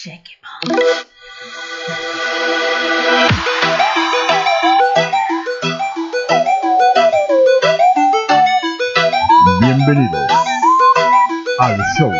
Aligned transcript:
Check 0.00 0.28
it 0.30 0.38
out. 0.46 0.62
Bienvenidos 9.60 10.30
al 11.58 11.82
show 11.98 12.12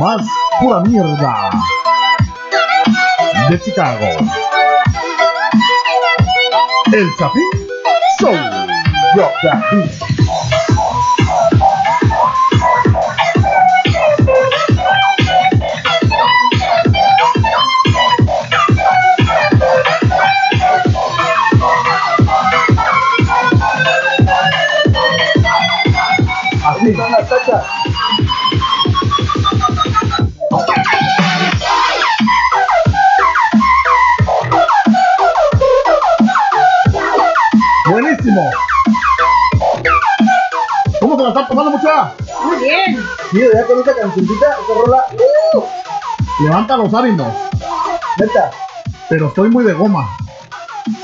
más 0.00 0.26
pura 0.58 0.80
mierda 0.80 1.50
de 3.48 3.60
Chicago. 3.60 4.06
El 6.92 7.08
Chapín 7.16 7.50
Show. 8.18 8.34
Muy 42.54 42.64
bien. 42.64 43.04
Sí, 43.30 43.40
ya 43.52 43.66
con 43.66 43.78
esta 43.80 43.94
cancioncita, 43.94 44.46
esta 44.60 44.74
rola. 44.74 45.06
¡uh! 45.54 45.64
Levanta 46.44 46.76
los 46.76 46.94
ánimos. 46.94 47.34
Neta. 48.18 48.50
Pero 49.08 49.28
estoy 49.28 49.50
muy 49.50 49.64
de 49.64 49.72
goma. 49.72 50.16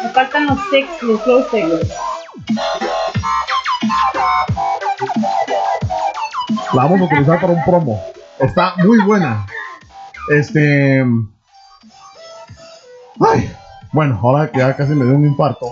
Me 0.02 0.08
faltan 0.10 0.46
los 0.46 0.58
sex, 0.70 1.02
los 1.02 1.20
slow 1.22 1.44
sex. 1.50 1.92
La 6.72 6.82
vamos 6.84 7.00
a 7.00 7.04
utilizar 7.04 7.40
para 7.40 7.52
un 7.52 7.64
promo. 7.64 8.00
Está 8.38 8.74
muy 8.76 9.00
buena. 9.00 9.44
Este. 10.30 11.04
Ay. 13.20 13.52
Bueno, 13.92 14.20
ahora 14.22 14.50
que 14.52 14.60
ya 14.60 14.76
casi 14.76 14.92
me 14.92 15.04
dio 15.04 15.16
un 15.16 15.24
infarto. 15.24 15.66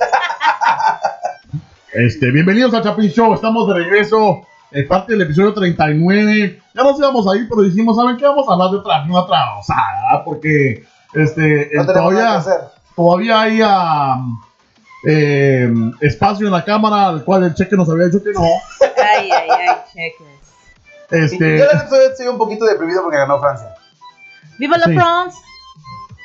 Este, 1.93 2.31
bienvenidos 2.33 2.75
a 2.75 2.83
Chapin 2.83 3.11
Show. 3.11 3.33
Estamos 3.35 3.69
de 3.69 3.75
regreso. 3.75 4.43
En 4.71 4.87
parte 4.87 5.13
del 5.13 5.23
episodio 5.23 5.55
39. 5.55 6.63
Ya 6.75 6.83
nos 6.83 6.99
íbamos 6.99 7.27
a 7.27 7.37
ir, 7.37 7.49
pero 7.49 7.63
dijimos, 7.63 7.97
¿saben 7.97 8.17
qué? 8.17 8.25
Vamos 8.27 8.49
a 8.49 8.53
hablar 8.53 8.71
de 8.71 8.77
otra, 8.77 9.03
una 9.05 9.21
otra 9.21 9.59
osada, 9.59 10.25
Porque 10.25 10.85
este, 11.15 11.71
No 11.75 11.83
eh, 11.83 11.87
todavía, 11.87 12.45
todavía 12.95 13.41
hay 13.41 13.63
um, 13.63 14.41
eh, 15.07 15.73
espacio 16.01 16.47
en 16.47 16.53
la 16.53 16.65
cámara 16.65 17.09
al 17.09 17.25
cual 17.25 17.45
el 17.45 17.55
cheque 17.55 17.77
nos 17.77 17.89
había 17.89 18.07
dicho 18.07 18.23
que 18.23 18.33
no. 18.33 18.43
Ay, 19.17 19.31
ay, 19.31 19.49
ay, 19.51 19.77
checkers. 19.93 20.39
Este, 21.11 21.59
Yo 21.59 21.65
estoy, 21.65 21.99
estoy 22.11 22.27
un 22.27 22.37
poquito 22.37 22.67
deprimido 22.67 23.03
porque 23.03 23.17
ganó 23.17 23.41
Francia. 23.41 23.75
¡Viva 24.59 24.77
la 24.77 24.85
Sí. 24.85 24.95
France! 24.95 25.39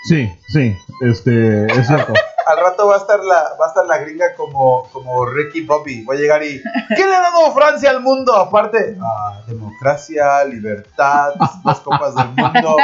sí, 0.10 0.30
sí, 0.50 0.76
este, 1.02 1.66
es 1.68 1.88
cierto. 1.88 2.14
Al 2.46 2.58
rato 2.58 2.88
va 2.88 2.96
a 2.96 2.98
estar 2.98 3.20
la, 3.20 3.56
va 3.60 3.66
a 3.66 3.68
estar 3.70 3.86
la 3.86 3.98
gringa 4.00 4.34
como, 4.36 4.90
como 4.92 5.26
Ricky 5.26 5.62
Bobby. 5.66 6.04
Va 6.04 6.14
a 6.14 6.18
llegar 6.18 6.44
y. 6.44 6.62
¿Qué 6.96 7.06
le 7.06 7.16
ha 7.16 7.22
dado 7.22 7.52
Francia 7.54 7.90
al 7.90 8.02
mundo? 8.02 8.36
Aparte, 8.36 8.98
ah, 9.02 9.42
democracia, 9.48 10.44
libertad, 10.46 11.34
dos 11.64 11.80
copas 11.80 12.16
del 12.16 12.30
mundo. 12.30 12.78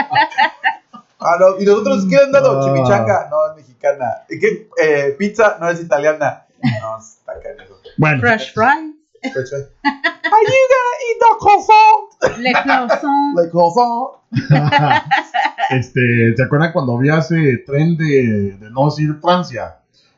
Ah, 1.22 1.36
no, 1.38 1.60
y 1.60 1.66
nosotros, 1.66 2.06
¿qué 2.10 2.16
le 2.16 2.24
han 2.24 2.32
dado? 2.32 2.60
Ah. 2.60 2.64
Chimichanga, 2.64 3.28
no 3.30 3.48
es 3.50 3.56
mexicana. 3.58 4.24
¿Y 4.30 4.40
qué? 4.40 4.70
Eh, 4.82 5.16
pizza, 5.20 5.58
no 5.60 5.70
es 5.70 5.82
italiana. 5.82 6.46
No, 6.82 6.98
está 6.98 7.34
canijo. 7.42 7.76
Bueno, 7.98 8.22
Fresh 8.22 8.54
fries. 8.54 8.99
Eh. 9.22 9.30
Are 10.32 10.44
you 10.44 10.68
gonna 10.74 10.96
eat 11.06 11.18
the 11.20 11.32
croissant? 11.40 12.40
Le 12.40 12.52
croissant. 12.64 13.36
Like 13.36 13.52
croissant. 13.52 14.20
este, 15.72 16.34
¿te 16.36 16.44
acuerdan 16.44 16.72
cuando 16.72 16.98
había 16.98 17.18
ese 17.20 17.64
tren 17.66 17.98
de, 17.98 18.58
de 18.60 18.70
no 18.72 18.86
decir 18.86 19.16
Francia? 19.22 19.76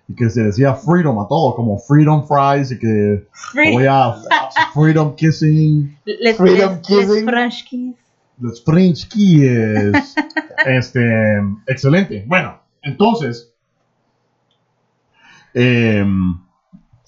Y 0.08 0.16
que 0.16 0.30
se 0.30 0.44
decía 0.44 0.74
freedom 0.74 1.20
a 1.20 1.28
todo, 1.28 1.56
como 1.56 1.78
freedom 1.80 2.28
fries 2.28 2.72
y 2.72 2.80
que 2.80 3.28
Free. 3.32 3.72
voy 3.72 3.86
a 3.88 4.16
freedom 4.74 5.16
kissing, 5.16 5.98
Les, 6.06 6.36
Freedom 6.36 6.76
les, 6.76 6.90
les 6.90 7.06
kissing. 7.08 7.26
French 7.26 7.64
kiss. 7.70 7.96
los 8.40 8.64
French 8.64 9.08
kiss. 9.08 10.16
este, 10.66 11.40
excelente. 11.68 12.26
Bueno, 12.28 12.60
entonces, 12.82 13.54
em, 15.54 16.38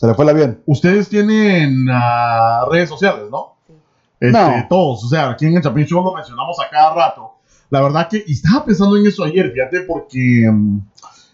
Se 0.03 0.07
le 0.07 0.15
fue 0.15 0.25
el 0.25 0.31
avión. 0.31 0.61
ustedes 0.65 1.07
tienen 1.07 1.87
ah, 1.89 2.65
redes 2.69 2.89
sociales, 2.89 3.23
¿no? 3.31 3.55
Este, 4.19 4.33
No. 4.33 4.65
Todos, 4.67 5.05
o 5.05 5.07
sea, 5.07 5.29
aquí 5.29 5.45
en 5.45 5.55
el 5.55 5.63
Chapin 5.63 5.85
Show 5.85 6.03
lo 6.03 6.13
mencionamos 6.13 6.57
a 6.59 6.69
cada 6.69 6.93
rato. 6.93 7.35
La 7.69 7.81
verdad 7.81 8.09
que, 8.09 8.21
y 8.27 8.33
estaba 8.33 8.65
pensando 8.65 8.97
en 8.97 9.07
eso 9.07 9.23
ayer, 9.23 9.53
fíjate, 9.53 9.79
porque 9.83 10.49
mm, 10.51 10.81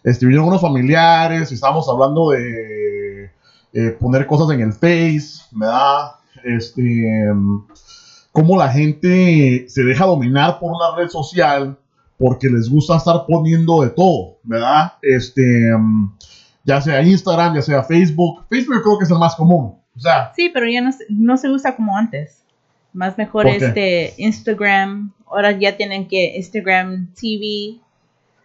este, 0.04 0.28
vinieron 0.28 0.50
unos 0.50 0.62
familiares 0.62 1.50
y 1.50 1.56
estábamos 1.56 1.90
hablando 1.90 2.30
de 2.30 3.32
eh, 3.74 3.98
poner 4.00 4.28
cosas 4.28 4.52
en 4.52 4.62
el 4.62 4.74
Face, 4.74 5.42
¿verdad? 5.50 6.12
Este, 6.44 7.28
mm, 7.34 7.66
cómo 8.32 8.56
la 8.56 8.70
gente 8.70 9.66
se 9.68 9.84
deja 9.84 10.06
dominar 10.06 10.60
por 10.60 10.74
una 10.74 10.96
red 10.96 11.10
social 11.10 11.76
porque 12.20 12.48
les 12.48 12.70
gusta 12.70 12.98
estar 12.98 13.26
poniendo 13.26 13.82
de 13.82 13.90
todo, 13.90 14.38
¿verdad? 14.44 14.94
Este, 15.02 15.76
mm, 15.76 16.12
ya 16.70 16.82
sea 16.82 17.02
Instagram, 17.02 17.56
ya 17.56 17.62
sea 17.64 17.84
Facebook. 17.84 18.46
Facebook 18.50 18.76
yo 18.76 18.82
creo 18.84 18.98
que 19.00 19.06
es 19.06 19.12
el 19.12 19.18
más 19.18 19.36
común. 19.36 19.76
O 19.96 20.00
sea, 20.00 20.32
Sí, 20.36 20.50
pero 20.54 20.68
ya 20.70 20.82
no, 20.82 20.92
se- 20.92 21.06
no 21.10 21.36
se 21.38 21.50
usa 21.50 21.76
como 21.76 21.98
antes. 21.98 22.44
Más 22.94 23.18
mejor 23.18 23.48
este 23.48 24.14
Instagram. 24.18 25.14
Ahora 25.28 25.52
ya 25.52 25.76
tienen 25.78 26.08
que 26.08 26.36
Instagram 26.38 27.14
TV 27.20 27.80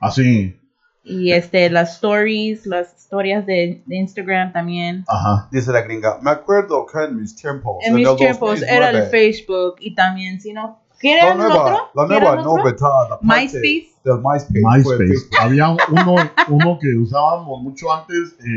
así, 0.01 0.59
y 1.03 1.33
este 1.33 1.69
las 1.71 1.95
stories, 1.95 2.67
las 2.67 2.95
historias 2.99 3.45
de, 3.47 3.83
de 3.87 3.97
Instagram 3.97 4.53
también. 4.53 5.05
ajá. 5.09 5.49
Dice 5.53 5.71
la 5.73 5.83
gringa, 5.83 6.19
me 6.23 6.31
acuerdo 6.31 6.85
que 6.87 7.05
en 7.05 7.21
mis 7.21 7.37
tiempos. 7.37 7.77
En 7.87 7.95
mis 7.95 8.09
el 8.09 8.17
tiempos 8.17 8.63
era 8.63 8.91
el 8.91 9.01
2009, 9.01 9.11
Facebook 9.11 9.75
y 9.81 9.95
también, 9.95 10.41
si 10.41 10.53
no, 10.53 10.81
¿qué 11.01 11.13
era 11.13 11.27
La 11.27 11.33
el 11.33 11.39
nueva, 11.39 11.55
otro? 11.65 11.77
la 11.95 12.03
¿Qué 12.09 12.21
nueva 12.21 12.37
el 12.39 12.45
novedad. 12.45 13.03
aparte 13.13 13.27
MySpace. 13.27 13.89
Del 14.05 14.63
MySpace. 14.63 15.29
Había 15.41 15.69
uno, 15.71 16.17
uno 16.49 16.79
que 16.81 16.95
usábamos 16.97 17.63
mucho 17.63 17.93
antes 17.93 18.37
eh, 18.41 18.51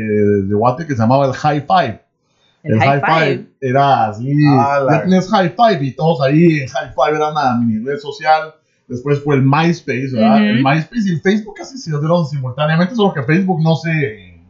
de 0.46 0.54
Guate 0.54 0.86
que 0.86 0.94
se 0.94 0.98
llamaba 1.00 1.26
el 1.26 1.32
High 1.32 1.66
Five. 1.66 2.02
El 2.64 2.80
High 2.80 3.00
Five. 3.00 3.46
era 3.60 4.06
así, 4.08 4.32
Ah, 4.46 5.00
tenías 5.02 5.28
High 5.30 5.54
Five 5.56 5.78
y 5.84 5.92
todos 5.94 6.20
ahí 6.20 6.60
en 6.60 6.68
High 6.68 6.92
Five 6.94 7.16
era 7.16 7.30
una 7.30 7.54
mini 7.54 7.84
red 7.84 7.98
social. 7.98 8.54
Después 8.88 9.22
fue 9.22 9.36
el 9.36 9.42
MySpace, 9.42 10.10
¿verdad? 10.12 10.38
El 10.46 10.64
MySpace 10.64 11.02
y 11.08 11.10
el 11.14 11.20
Facebook 11.20 11.54
casi 11.56 11.76
se 11.78 11.90
dieron 11.90 12.26
simultáneamente, 12.26 12.94
solo 12.94 13.12
que 13.14 13.22
Facebook 13.22 13.62
no 13.62 13.76
se 13.76 14.42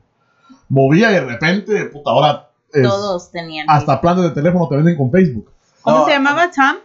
movía 0.69 1.11
y 1.11 1.15
de 1.15 1.21
repente, 1.25 1.85
puta, 1.87 2.11
ahora 2.11 2.49
es- 2.73 2.83
Todos 2.83 3.31
tenían. 3.31 3.67
hasta 3.69 4.01
planes 4.01 4.25
de 4.25 4.31
teléfono 4.31 4.69
te 4.69 4.77
venden 4.77 4.97
con 4.97 5.11
Facebook. 5.11 5.51
¿Cómo 5.83 5.99
No. 5.99 6.05
se 6.07 6.13
llamaba 6.13 6.51
Tom? 6.51 6.77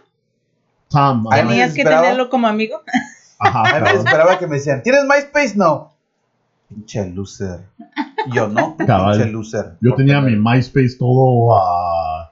Ajá, 0.94 1.14
me 1.14 1.36
Tenías 1.36 1.74
que 1.74 1.84
tenerlo 1.84 2.28
como 2.28 2.46
amigo. 2.46 2.80
ajá, 3.38 3.76
A 3.76 3.80
me 3.80 3.90
esperaba 3.90 4.38
que 4.38 4.46
me 4.46 4.56
decían, 4.56 4.82
¿tienes 4.82 5.04
MySpace? 5.04 5.54
No. 5.56 5.92
Pinche 6.68 7.06
loser. 7.06 7.60
Yo 8.32 8.48
no, 8.48 8.76
Cabal. 8.86 9.16
pinche 9.16 9.30
loser. 9.30 9.76
Yo 9.80 9.94
tenía 9.94 10.20
mi 10.20 10.36
MySpace 10.36 10.96
todo 10.98 11.56
ah, 11.56 12.30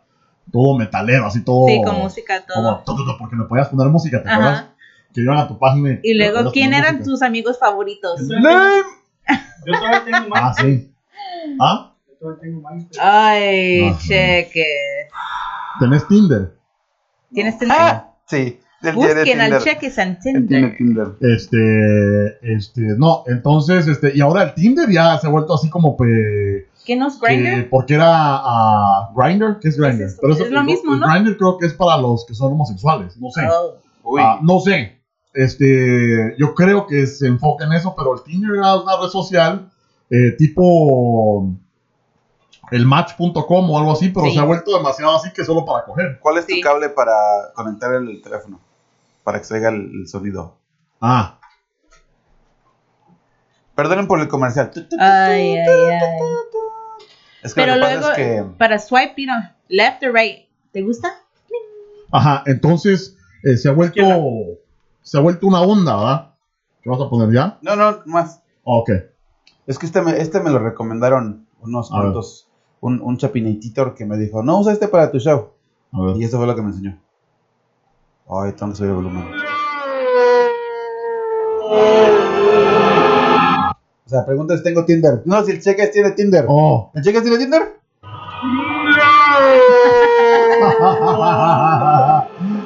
todo 0.53 0.77
metalero, 0.77 1.27
así 1.27 1.43
todo. 1.43 1.67
Sí, 1.67 1.81
con 1.84 1.97
música 1.99 2.45
como 2.53 2.83
todo. 2.84 2.97
todo, 2.97 3.19
porque 3.19 3.37
le 3.37 3.45
podías 3.45 3.69
poner 3.69 3.89
música, 3.89 4.22
¿te 4.22 4.31
acuerdas? 4.31 4.67
Que 5.12 5.21
iban 5.21 5.39
a 5.39 5.47
tu 5.47 5.59
página. 5.59 5.99
Y 6.03 6.15
luego, 6.15 6.51
¿quién 6.53 6.72
eran 6.72 6.97
música. 6.97 7.10
tus 7.10 7.22
amigos 7.22 7.59
favoritos? 7.59 8.21
Lame. 8.21 8.83
Yo 9.66 9.78
todavía 9.78 10.04
tengo 10.04 10.28
más. 10.28 10.41
Ah, 10.42 10.54
sí. 10.54 10.92
¿Ah? 11.60 11.92
Yo 12.09 12.15
todavía 12.19 12.41
tengo 12.42 12.71
MySpace. 12.71 13.01
Ay, 13.01 13.89
Ajá. 13.89 13.98
cheque. 14.01 14.65
¿Tenés 15.78 16.07
Tinder? 16.09 16.57
¿Tienes 17.33 17.59
Tinder? 17.59 17.77
Ah, 17.78 18.10
sí. 18.27 18.59
Busquen 18.91 19.41
al 19.41 19.53
Él 20.34 20.47
tiene 20.49 20.71
Tinder. 20.77 20.77
Tinder. 20.77 21.07
Este, 21.21 22.55
este, 22.55 22.81
no, 22.99 23.23
entonces, 23.27 23.87
este, 23.87 24.13
y 24.17 24.21
ahora 24.21 24.43
el 24.43 24.55
Tinder 24.55 24.91
ya 24.91 25.19
se 25.19 25.27
ha 25.29 25.31
vuelto 25.31 25.55
así 25.55 25.71
como 25.71 25.97
pe- 25.97 26.67
¿Qué 26.84 26.97
nos 26.97 27.19
que- 27.21 27.27
Grindr? 27.37 27.69
porque 27.71 27.95
era 27.95 28.09
ah, 28.11 29.11
Grinder, 29.15 29.59
¿qué 29.61 29.69
es 29.69 29.77
Grinder? 29.79 30.09
Es 30.09 30.15
eso, 30.21 30.45
es 30.45 30.51
lo 30.51 30.65
mismo, 30.65 30.97
¿no? 30.97 31.07
Grinder 31.09 31.37
creo 31.37 31.59
que 31.59 31.67
es 31.67 31.75
para 31.75 31.97
los 32.01 32.25
que 32.27 32.34
son 32.34 32.53
homosexuales, 32.53 33.17
no 33.19 33.31
sé. 33.31 33.43
Oh. 34.03 34.19
Ah, 34.19 34.41
no 34.43 34.59
sé. 34.59 35.01
Este, 35.33 36.34
yo 36.39 36.55
creo 36.55 36.87
que 36.89 37.07
se 37.07 37.27
enfoca 37.29 37.65
en 37.65 37.73
eso, 37.73 37.95
pero 37.97 38.15
el 38.15 38.23
Tinder 38.25 38.57
era 38.57 38.81
una 38.81 38.97
red 39.01 39.09
social 39.09 39.71
eh, 40.11 40.33
tipo 40.37 41.49
el 42.71 42.84
match.com 42.87 43.71
o 43.71 43.79
algo 43.79 43.93
así, 43.93 44.09
pero 44.11 44.27
Sí. 44.27 44.33
se 44.34 44.41
ha 44.41 44.45
vuelto 44.45 44.77
demasiado 44.77 45.15
así 45.17 45.31
que 45.33 45.45
solo 45.45 45.65
para 45.65 45.84
coger. 45.84 46.19
¿Cuál 46.21 46.39
es 46.39 46.47
tu 46.47 46.55
Sí. 46.55 46.61
cable 46.61 46.89
para 46.91 47.13
conectar 47.55 47.95
el 47.95 48.21
teléfono? 48.23 48.61
Para 49.24 49.39
que 49.39 49.45
se 49.45 49.54
oiga 49.54 49.69
el, 49.71 49.91
el 50.03 50.09
sonido. 50.09 50.59
Ah, 51.01 51.39
Perdonen 53.74 54.07
por 54.07 54.21
el 54.21 54.28
comercial. 54.28 54.71
Ay, 54.98 55.57
ay, 55.57 55.66
ay. 55.66 56.01
Es 57.42 57.54
que 57.54 57.60
Pero 57.63 57.77
lo 57.77 57.86
que 57.86 57.92
luego, 57.95 58.09
pasa 58.09 58.21
es 58.22 58.42
que 58.42 58.45
para 58.59 58.78
swipe, 58.78 59.15
you 59.16 59.24
know, 59.27 59.41
left 59.69 60.03
or 60.04 60.13
right, 60.13 60.47
¿te 60.72 60.83
gusta? 60.83 61.09
ajá, 62.13 62.42
entonces 62.47 63.16
eh, 63.42 63.57
se 63.57 63.69
ha 63.69 63.72
vuelto 63.72 64.03
se 65.01 65.16
ha 65.19 65.21
vuelto 65.21 65.47
una 65.47 65.63
onda, 65.63 65.97
¿verdad? 65.97 66.34
¿Qué 66.83 66.91
vas 66.91 67.01
a 67.01 67.09
poner 67.09 67.33
ya? 67.34 67.59
no, 67.63 67.74
no, 67.74 68.03
más. 68.07 68.42
Ok. 68.65 68.91
Es 69.66 69.78
que 69.78 69.86
este 69.86 70.03
me, 70.03 70.19
este 70.19 70.41
me 70.41 70.51
lo 70.51 70.59
recomendaron 70.59 71.47
unos 71.63 71.91
cuantos, 71.91 72.48
un, 72.80 73.01
un 73.01 73.16
chapinator 73.16 73.95
que 73.95 74.04
me 74.04 74.19
dijo, 74.19 74.42
no 74.42 74.59
usa 74.60 74.72
este 74.72 74.86
para 74.89 75.10
tu 75.10 75.19
show. 75.19 75.53
A 75.92 76.01
ver. 76.03 76.16
Y 76.19 76.24
eso 76.24 76.36
fue 76.39 76.47
lo 76.47 76.54
que 76.54 76.63
me 76.63 76.69
enseñó. 76.69 77.01
Ay, 78.28 78.53
tengo 78.53 78.72
que 78.72 78.78
subir 78.78 78.91
el 78.91 78.97
volumen. 78.97 79.24
O 84.04 84.09
sea, 84.09 84.24
pregunta 84.27 84.57
si 84.57 84.63
tengo 84.63 84.84
Tinder. 84.84 85.22
No, 85.24 85.42
si 85.45 85.53
el 85.53 85.60
Cheques 85.63 85.91
tiene 85.92 86.10
Tinder. 86.13 86.45
Oh. 86.48 86.91
¿El 86.95 87.03
Cheques 87.03 87.22
tiene 87.22 87.39
Tinder? 87.39 87.63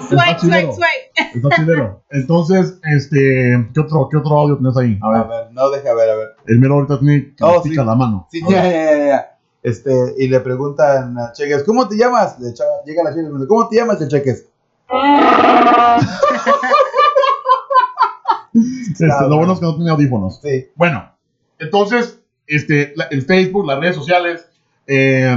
Swipe, 0.09 0.23
Está 0.23 0.37
chilero. 0.37 0.73
swipe, 0.73 0.75
swipe. 0.75 1.39
Está 1.39 1.49
chilero. 1.57 2.03
Entonces, 2.11 2.79
este, 2.85 3.69
¿qué 3.75 3.81
otro, 3.81 4.09
qué 4.11 4.17
otro 4.19 4.37
audio 4.37 4.57
tienes 4.57 4.77
ahí? 4.77 4.99
A 5.03 5.07
A 5.07 5.11
ver, 5.11 5.29
ver, 5.29 5.53
no, 5.53 5.71
deja 5.71 5.95
ver, 5.95 6.11
a 6.11 6.17
ver. 6.17 6.29
el 6.47 6.59
mero 6.61 6.75
ahorita 6.75 6.99
tiene 7.01 7.35
que 7.37 7.45
Oh, 7.45 7.63
sí. 7.63 7.75
la 7.75 7.95
mano. 7.95 8.27
Sí, 8.31 8.41
ver. 8.43 8.53
ya, 8.53 8.63
ya, 8.65 8.85
ya, 8.99 9.07
ya. 9.07 9.39
Este, 9.63 10.15
y 10.19 10.29
le 10.29 10.41
preguntan 10.41 11.19
a 11.19 11.33
Cheques, 11.33 11.65
¿cómo 11.65 11.89
te 11.89 11.97
llamas? 11.97 12.39
Le 12.39 12.51
echa- 12.51 12.65
llega 12.85 13.03
la 13.03 13.11
chica 13.11 13.21
y 13.23 13.25
le 13.25 13.31
pregunta, 13.31 13.49
¿cómo 13.49 13.69
te 13.69 13.77
llamas 13.77 14.01
el 14.01 14.09
Cheques? 14.09 14.47
Este, 18.55 19.07
lo 19.29 19.37
bueno 19.37 19.53
es 19.53 19.59
que 19.61 19.67
no 19.67 19.75
tiene 19.77 19.91
audífonos. 19.91 20.41
Sí. 20.43 20.67
Bueno, 20.75 21.11
entonces, 21.59 22.21
este, 22.47 22.93
la- 22.97 23.05
el 23.11 23.23
Facebook, 23.23 23.67
las 23.67 23.79
redes 23.79 23.97
sociales, 23.97 24.49
eh, 24.87 25.37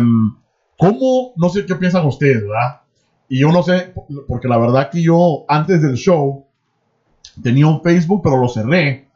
¿cómo, 0.78 1.34
no 1.36 1.50
sé 1.50 1.66
qué 1.66 1.76
piensan 1.76 2.06
ustedes, 2.06 2.42
verdad? 2.48 2.82
Y 3.28 3.40
yo 3.40 3.52
no 3.52 3.62
sé, 3.62 3.94
porque 4.28 4.48
la 4.48 4.58
verdad 4.58 4.90
que 4.90 5.02
yo 5.02 5.44
antes 5.48 5.82
del 5.82 5.96
show 5.96 6.46
tenía 7.44 7.68
un 7.68 7.82
Facebook, 7.82 8.22
pero 8.24 8.38
lo 8.38 8.48
cerré, 8.48 9.08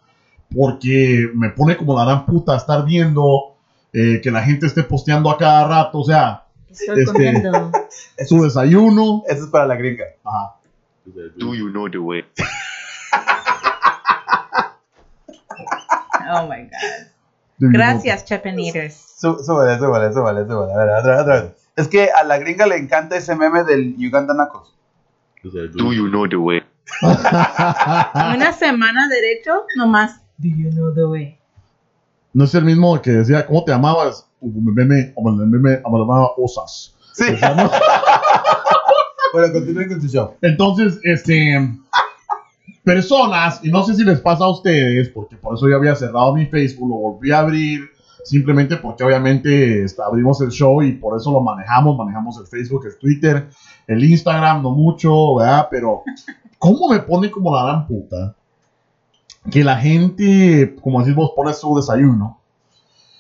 porque 0.56 1.30
me 1.34 1.50
pone 1.50 1.78
como 1.78 1.98
la 1.98 2.06
gran 2.06 2.26
puta 2.26 2.56
estar 2.58 2.86
viendo 2.86 3.56
eh, 3.94 4.20
que 4.22 4.32
la 4.32 4.44
gente 4.44 4.66
esté 4.68 4.84
posteando 4.84 5.32
a 5.32 5.38
cada 5.38 5.68
rato, 5.68 6.00
o 6.00 6.04
sea, 6.04 6.44
Estoy 6.74 7.00
Este- 7.02 7.12
comiendo. 7.14 7.72
su 8.28 8.44
desayuno. 8.44 9.24
Eso 9.28 9.44
es 9.46 9.50
para 9.50 9.68
la 9.68 9.76
gringa. 9.76 10.06
Ajá. 10.24 10.56
Do 11.38 11.54
you 11.54 11.70
know 11.70 11.90
the 11.90 11.98
way? 12.00 12.24
Oh 16.32 16.48
my 16.48 16.64
God. 16.64 17.72
Gracias, 17.72 18.26
Chapanators. 18.26 18.94
Sú- 19.22 19.40
Súbele, 19.44 19.78
súbele, 19.78 20.14
súbele, 20.14 20.46
súbele. 20.48 20.74
A 20.74 20.78
ver, 20.78 20.90
otra 21.00 21.12
vez, 21.12 21.22
otra 21.22 21.42
vez. 21.42 21.52
Es 21.76 21.88
que 21.88 22.10
a 22.12 22.24
la 22.24 22.38
gringa 22.38 22.66
le 22.68 22.78
encanta 22.78 23.16
ese 23.18 23.36
meme 23.36 23.64
del 23.64 23.96
Uganda 24.00 24.34
Nacos. 24.34 24.76
Do 25.44 25.92
you 25.94 26.08
know 26.10 26.28
the 26.28 26.38
way? 26.38 26.62
Una 27.02 28.54
semana 28.54 29.08
derecho, 29.10 29.66
nomás. 29.78 30.22
Do 30.38 30.48
you 30.50 30.70
know 30.72 30.94
the 30.94 31.06
way? 31.06 31.40
No 32.34 32.46
es 32.46 32.56
el 32.56 32.66
mismo 32.66 33.02
que 33.02 33.12
decía, 33.12 33.46
¿cómo 33.46 33.64
te 33.64 33.72
llamabas? 33.72 34.28
Meme, 34.42 35.14
me 35.16 35.82
llamaba 35.82 36.32
Osas. 36.38 36.96
Sí. 37.14 37.26
O 37.34 37.38
sea, 37.38 37.56
¿no? 37.56 37.70
Bueno, 39.34 39.52
continúen 39.52 39.90
con 39.90 40.00
tu 40.00 40.08
show. 40.08 40.36
Entonces, 40.44 41.00
este, 41.02 41.58
personas, 42.84 43.62
y 43.64 43.70
no 43.70 43.84
sé 43.84 43.96
si 43.96 44.04
les 44.04 44.20
pasa 44.22 44.44
a 44.44 44.52
ustedes, 44.52 45.10
porque 45.10 45.36
por 45.38 45.56
eso 45.56 45.68
yo 45.68 45.76
había 45.76 45.96
cerrado 45.96 46.36
mi 46.36 46.46
Facebook, 46.46 46.88
lo 46.88 46.96
volví 46.98 47.32
a 47.32 47.40
abrir, 47.40 47.90
simplemente 48.24 48.78
porque 48.78 49.04
obviamente 49.04 49.84
este, 49.86 50.04
abrimos 50.04 50.40
el 50.42 50.52
show 50.52 50.84
y 50.84 50.94
por 50.94 51.18
eso 51.18 51.32
lo 51.32 51.42
manejamos, 51.42 51.98
manejamos 51.98 52.38
el 52.40 52.46
Facebook, 52.46 52.86
el 52.86 53.00
Twitter, 53.00 53.50
el 53.88 54.04
Instagram, 54.04 54.62
no 54.62 54.70
mucho, 54.70 55.36
¿verdad? 55.38 55.68
Pero, 55.72 56.04
¿cómo 56.60 56.90
me 56.90 57.00
pone 57.00 57.32
como 57.32 57.56
la 57.56 57.66
gran 57.66 57.88
puta? 57.88 58.36
Que 59.52 59.64
la 59.64 59.78
gente, 59.78 60.76
como 60.82 61.00
decís 61.02 61.16
vos, 61.16 61.32
pone 61.36 61.54
su 61.54 61.76
desayuno 61.76 62.40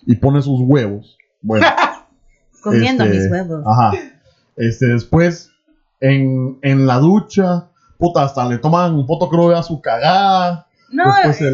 y 0.05 0.15
pone 0.15 0.41
sus 0.41 0.59
huevos. 0.61 1.17
Bueno. 1.41 1.65
Comiendo 2.63 3.03
Este, 3.03 3.17
mis 3.17 3.31
huevos. 3.31 3.63
Ajá. 3.65 3.91
Este, 4.55 4.85
después, 4.87 5.49
en, 5.99 6.57
en 6.61 6.85
la 6.87 6.97
ducha, 6.99 7.67
puta, 7.97 8.23
hasta 8.23 8.47
le 8.47 8.57
toman 8.57 9.05
foto, 9.05 9.29
creo, 9.29 9.55
a 9.55 9.63
su 9.63 9.81
cagada. 9.81 10.67
No, 10.89 11.05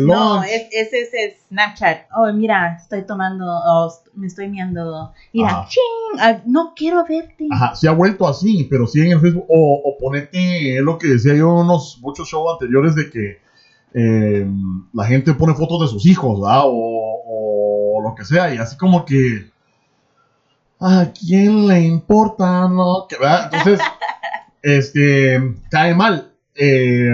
no, 0.06 0.44
es- 0.44 0.68
ese 0.72 1.02
es 1.02 1.34
Snapchat. 1.48 2.08
Oh, 2.16 2.32
mira, 2.34 2.78
estoy 2.80 3.04
tomando, 3.04 3.46
oh, 3.48 3.92
me 4.14 4.28
estoy 4.28 4.50
miando. 4.50 5.14
Mira, 5.34 5.66
ching, 5.70 6.20
ah, 6.20 6.42
no 6.46 6.74
quiero 6.76 7.06
verte. 7.08 7.48
Ajá, 7.50 7.74
se 7.74 7.88
ha 7.88 7.92
vuelto 7.94 8.28
así, 8.28 8.68
pero 8.70 8.86
sí 8.86 9.00
en 9.02 9.14
el 9.14 9.20
Facebook. 9.22 9.46
O, 9.48 9.82
o 9.86 9.98
ponete, 9.98 10.82
lo 10.82 10.98
que 10.98 11.08
decía 11.08 11.34
yo 11.36 11.50
en 11.52 11.66
unos 11.66 12.00
muchos 12.02 12.28
shows 12.28 12.52
anteriores 12.54 12.96
de 12.96 13.10
que 13.10 13.38
eh, 13.94 14.46
la 14.94 15.06
gente 15.06 15.34
pone 15.34 15.54
fotos 15.56 15.82
de 15.82 15.88
sus 15.88 16.06
hijos, 16.06 16.40
¿verdad? 16.42 16.64
O, 16.66 17.22
o 17.98 18.02
lo 18.02 18.16
que 18.16 18.26
sea, 18.26 18.54
y 18.54 18.58
así 18.58 18.76
como 18.78 19.06
que. 19.06 19.50
¿A 20.82 21.08
quién 21.14 21.68
le 21.68 21.82
importa? 21.82 22.68
No. 22.70 23.06
Entonces, 23.10 23.80
este, 24.62 25.56
cae 25.70 25.94
mal. 25.94 26.32
Eh, 26.56 27.10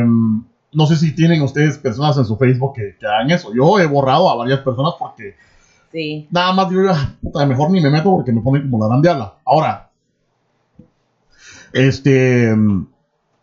no 0.72 0.86
sé 0.88 0.98
si 0.98 1.16
tienen 1.16 1.42
ustedes 1.42 1.77
personas 1.77 2.18
en 2.18 2.25
su 2.25 2.38
Facebook 2.38 2.74
que, 2.75 2.95
que 3.00 3.07
hagan 3.07 3.31
eso. 3.31 3.51
Yo 3.56 3.80
he 3.80 3.86
borrado 3.88 4.30
a 4.30 4.36
varias 4.36 4.60
personas 4.60 4.94
porque 5.00 5.36
Sí. 5.92 6.27
nada 6.30 6.51
más 6.51 6.69
digo, 6.69 6.81
"Ah, 6.92 7.13
puta, 7.22 7.45
mejor 7.45 7.72
ni 7.72 7.80
me 7.81 7.89
meto 7.89 8.12
porque 8.12 8.31
me 8.33 8.42
pone 8.42 8.62
como 8.62 8.80
la 8.83 8.89
grandeala. 8.89 9.36
Ahora, 9.45 9.89
este 11.74 12.54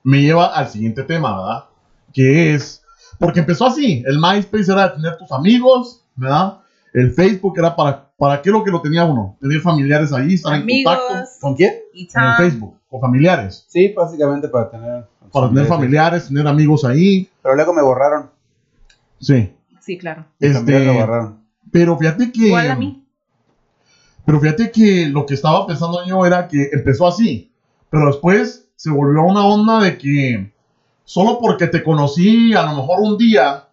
me 0.04 0.20
lleva 0.20 0.46
al 0.46 0.68
siguiente 0.68 1.02
tema, 1.04 1.36
¿verdad? 1.36 1.64
Que 2.12 2.54
es, 2.54 2.81
porque 3.22 3.38
empezó 3.38 3.66
así, 3.66 4.02
el 4.04 4.18
MySpace 4.18 4.72
era 4.72 4.88
de 4.88 4.96
tener 4.96 5.16
tus 5.16 5.30
amigos, 5.30 6.04
¿verdad? 6.16 6.58
El 6.92 7.12
Facebook 7.12 7.54
era 7.56 7.74
para, 7.76 8.10
¿para 8.18 8.42
qué 8.42 8.50
lo 8.50 8.64
que 8.64 8.70
lo 8.72 8.82
tenía 8.82 9.04
uno? 9.04 9.36
Tener 9.40 9.60
familiares 9.60 10.12
ahí, 10.12 10.34
estar 10.34 10.54
en 10.54 10.66
contacto 10.84 11.30
¿Con 11.40 11.54
quién? 11.54 11.72
Y 11.94 12.08
en 12.12 12.22
el 12.24 12.34
Facebook, 12.34 12.74
con 12.90 13.00
familiares. 13.00 13.64
Sí, 13.68 13.94
básicamente 13.96 14.48
para 14.48 14.68
tener. 14.70 15.04
Para 15.32 15.48
tener 15.48 15.66
familiares, 15.66 16.26
tener 16.26 16.46
amigos 16.48 16.84
ahí, 16.84 17.30
Pero 17.42 17.54
luego 17.54 17.72
me 17.72 17.82
borraron. 17.82 18.28
sí. 19.20 19.54
Sí, 19.80 19.98
claro. 19.98 20.24
También 20.38 20.56
Este, 20.58 20.84
lo 20.86 20.94
borraron. 20.94 21.38
pero 21.72 21.98
fíjate 21.98 22.30
que... 22.30 22.46
Igual 22.46 22.70
a 22.70 22.76
mí. 22.76 23.04
Pero 24.24 24.40
fíjate 24.40 24.70
que 24.70 25.06
lo 25.08 25.26
que 25.26 25.34
estaba 25.34 25.66
pensando 25.66 26.04
yo 26.06 26.24
era 26.24 26.46
que 26.46 26.70
empezó 26.72 27.08
así, 27.08 27.52
pero 27.90 28.06
después 28.06 28.68
se 28.76 28.90
volvió 28.90 29.22
una 29.22 29.44
onda 29.44 29.80
de 29.80 29.98
que 29.98 30.51
solo 31.04 31.38
porque 31.40 31.66
te 31.66 31.82
conocí 31.82 32.54
a 32.54 32.62
lo 32.62 32.76
mejor 32.76 33.00
un 33.00 33.16
día 33.16 33.68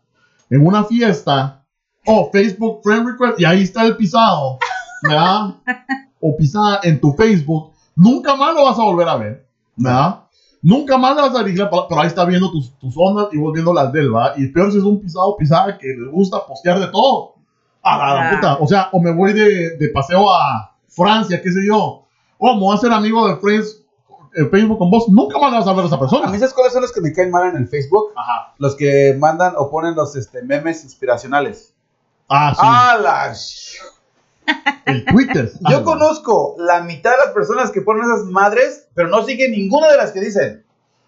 en 0.49 0.65
una 0.65 0.83
fiesta, 0.83 1.63
oh, 2.05 2.29
Facebook 2.31 2.81
Friend 2.83 3.07
Request, 3.07 3.39
y 3.39 3.45
ahí 3.45 3.63
está 3.63 3.85
el 3.85 3.95
pisado, 3.95 4.57
¿verdad? 5.03 5.55
o 6.19 6.35
pisada 6.35 6.79
en 6.83 6.99
tu 6.99 7.13
Facebook, 7.13 7.71
nunca 7.95 8.35
más 8.35 8.53
lo 8.53 8.65
vas 8.65 8.79
a 8.79 8.83
volver 8.83 9.07
a 9.07 9.17
ver, 9.17 9.47
¿verdad? 9.75 10.23
Nunca 10.61 10.97
más 10.97 11.15
le 11.15 11.21
vas 11.21 11.35
a 11.35 11.43
dirigir 11.43 11.69
pero 11.69 12.01
ahí 12.01 12.07
está 12.07 12.25
viendo 12.25 12.51
tus, 12.51 12.77
tus 12.79 12.93
ondas 12.97 13.29
y 13.31 13.37
vos 13.37 13.53
viendo 13.53 13.73
las 13.73 13.93
de 13.93 14.01
él, 14.01 14.11
¿verdad? 14.11 14.33
Y 14.37 14.47
peor 14.47 14.71
si 14.71 14.77
es 14.77 14.83
un 14.83 14.99
pisado 14.99 15.37
pisada 15.37 15.77
que 15.77 15.87
les 15.87 16.11
gusta 16.11 16.45
postear 16.45 16.79
de 16.79 16.87
todo. 16.87 17.35
A 17.81 18.13
la 18.13 18.35
puta. 18.35 18.57
O 18.59 18.67
sea, 18.67 18.89
o 18.91 18.99
me 18.99 19.11
voy 19.11 19.31
de, 19.31 19.77
de 19.77 19.89
paseo 19.89 20.29
a 20.29 20.75
Francia, 20.89 21.41
qué 21.41 21.49
sé 21.49 21.65
yo. 21.65 22.03
O 22.37 22.53
me 22.55 22.59
voy 22.59 22.75
a 22.75 22.79
ser 22.79 22.91
amigo 22.91 23.25
de 23.27 23.37
Friends, 23.37 23.85
eh, 24.35 24.45
Facebook 24.51 24.77
con 24.77 24.89
vos. 24.91 25.09
Nunca 25.09 25.37
más 25.39 25.51
vas 25.51 25.67
a 25.67 25.73
ver 25.73 25.83
a 25.83 25.87
esa 25.87 25.95
A 25.95 25.99
persona. 25.99 26.27
mí, 26.27 26.37
¿sabes 26.37 26.53
cuáles 26.53 26.73
son 26.73 26.81
los 26.81 26.91
que 26.91 27.01
me 27.01 27.11
caen 27.13 27.31
mal 27.31 27.49
en 27.49 27.57
el 27.61 27.67
Facebook? 27.67 28.11
Ajá. 28.15 28.53
Los 28.57 28.75
que 28.75 29.15
mandan 29.19 29.53
o 29.57 29.69
ponen 29.69 29.95
los 29.95 30.15
este, 30.15 30.41
memes 30.43 30.83
inspiracionales. 30.83 31.73
Ah, 32.29 32.53
sí. 32.53 32.61
¡Ah, 32.63 32.97
la 33.01 33.33
El 34.85 35.05
Twitter. 35.05 35.51
Yo 35.69 35.77
Ah, 35.79 35.83
conozco 35.83 36.55
la 36.59 36.81
mitad 36.81 37.11
de 37.11 37.17
las 37.25 37.33
personas 37.33 37.71
que 37.71 37.81
ponen 37.81 38.03
esas 38.03 38.25
madres, 38.25 38.87
pero 38.93 39.09
no 39.09 39.23
siguen 39.25 39.51
ninguna 39.51 39.87
de 39.89 39.97
las 39.97 40.11
que 40.11 40.21
dicen. 40.21 40.63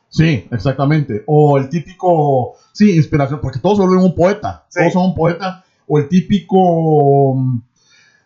Sí, 0.09 0.47
exactamente. 0.51 1.23
O 1.27 1.57
el 1.57 1.69
típico, 1.69 2.55
sí, 2.73 2.95
inspiración, 2.95 3.39
porque 3.39 3.59
todos 3.59 3.77
vuelven 3.79 3.99
un 4.03 4.13
poeta. 4.13 4.65
Sí. 4.69 4.79
Todos 4.81 4.93
son 4.93 5.03
un 5.05 5.15
poeta. 5.15 5.63
O 5.87 5.97
el 5.99 6.09
típico, 6.09 7.35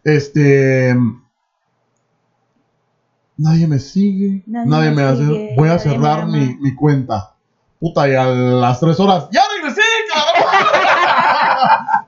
este, 0.03 0.95
nadie 3.37 3.67
me 3.67 3.79
sigue, 3.79 4.43
nadie, 4.47 4.69
Nadie 4.69 4.89
me 4.91 4.95
me 4.97 5.03
hace, 5.03 5.25
sigue, 5.25 5.53
voy 5.57 5.69
a 5.69 5.79
cerrar 5.79 6.27
mi, 6.27 6.55
mi 6.59 6.73
cuenta. 6.75 7.31
Puta, 7.79 8.07
y 8.07 8.15
a 8.15 8.25
las 8.25 8.79
tres 8.79 8.99
horas, 8.99 9.27
ya 9.31 9.41
regresé, 9.57 9.81
cabrón. 10.13 10.49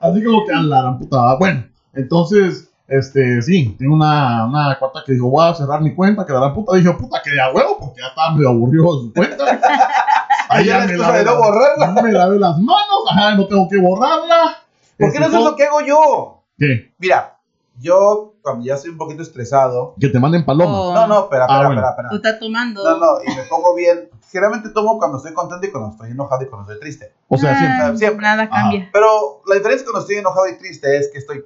Así 0.00 0.24
como 0.24 0.44
que 0.46 0.52
a 0.52 0.60
la 0.60 0.80
gran 0.82 0.98
puta. 0.98 1.34
Bueno, 1.38 1.64
entonces, 1.94 2.70
este, 2.88 3.42
sí, 3.42 3.76
tengo 3.78 3.94
una, 3.94 4.46
una 4.46 4.78
cuata 4.78 5.02
que 5.04 5.12
dijo, 5.12 5.28
voy 5.28 5.46
a 5.48 5.54
cerrar 5.54 5.80
mi 5.82 5.94
cuenta, 5.94 6.24
que 6.24 6.32
la 6.32 6.40
gran 6.40 6.54
puta 6.54 6.76
dijo, 6.76 6.96
puta, 6.96 7.20
que 7.22 7.30
de 7.32 7.40
a 7.40 7.52
huevo, 7.52 7.76
porque 7.78 8.00
ya 8.00 8.08
estaba 8.08 8.32
medio 8.34 8.48
aburrido 8.48 8.84
de 8.96 9.02
su 9.08 9.12
cuenta. 9.12 9.44
Ahí 10.48 10.64
ya 10.66 10.78
la 10.78 10.86
me 10.86 10.96
lavé 10.96 11.24
no 11.24 11.32
las- 11.32 11.38
borrarla. 11.38 12.02
Me 12.02 12.12
lavé 12.12 12.38
las 12.38 12.56
manos, 12.58 13.04
ajá, 13.10 13.34
no 13.34 13.46
tengo 13.46 13.68
que 13.68 13.76
borrarla. 13.78 14.56
¿Por 14.98 15.12
qué 15.12 15.18
Este, 15.18 15.20
no 15.20 15.26
haces 15.26 15.38
todo- 15.38 15.50
lo 15.50 15.56
que 15.56 15.64
hago 15.64 15.80
yo? 15.82 16.42
¿Qué? 16.56 16.94
Mira, 16.98 17.36
yo 17.78 18.34
cuando 18.48 18.66
ya 18.66 18.74
estoy 18.74 18.90
un 18.90 18.98
poquito 18.98 19.22
estresado. 19.22 19.94
Que 20.00 20.08
te 20.08 20.18
manden 20.18 20.44
paloma. 20.44 20.70
Oh. 20.80 20.94
No, 20.94 21.06
no, 21.06 21.18
espera, 21.24 21.44
Ah, 21.48 21.52
espera, 21.54 21.66
bueno. 21.68 21.80
espera, 21.80 21.90
espera. 21.90 22.08
Tú 22.10 22.16
estás 22.16 22.38
tomando. 22.40 22.84
No, 22.84 22.98
no, 22.98 23.22
y 23.24 23.36
me 23.36 23.42
pongo 23.44 23.74
bien. 23.74 24.10
Generalmente 24.30 24.70
tomo 24.70 24.98
cuando 24.98 25.16
estoy 25.18 25.32
contento 25.34 25.66
y 25.66 25.70
cuando 25.70 25.90
estoy 25.90 26.10
enojado 26.10 26.42
y 26.42 26.46
cuando 26.48 26.70
estoy 26.70 26.80
triste. 26.80 27.14
O 27.28 27.36
sea, 27.38 27.52
Ah, 27.52 27.58
siempre. 27.58 27.98
siempre. 27.98 28.22
Nada 28.22 28.48
cambia. 28.50 28.88
Pero 28.92 29.42
la 29.46 29.54
diferencia 29.54 29.84
cuando 29.86 30.00
estoy 30.00 30.16
enojado 30.16 30.48
y 30.48 30.58
triste 30.58 30.98
es 30.98 31.08
que 31.12 31.18
estoy 31.18 31.44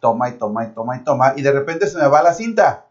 toma 0.00 0.28
y 0.28 0.32
toma 0.32 0.64
y 0.64 0.68
toma 0.74 0.96
y 0.96 1.04
toma 1.04 1.32
y 1.36 1.42
de 1.42 1.52
repente 1.52 1.86
se 1.86 1.96
me 1.98 2.06
va 2.08 2.22
la 2.22 2.34
cinta. 2.34 2.86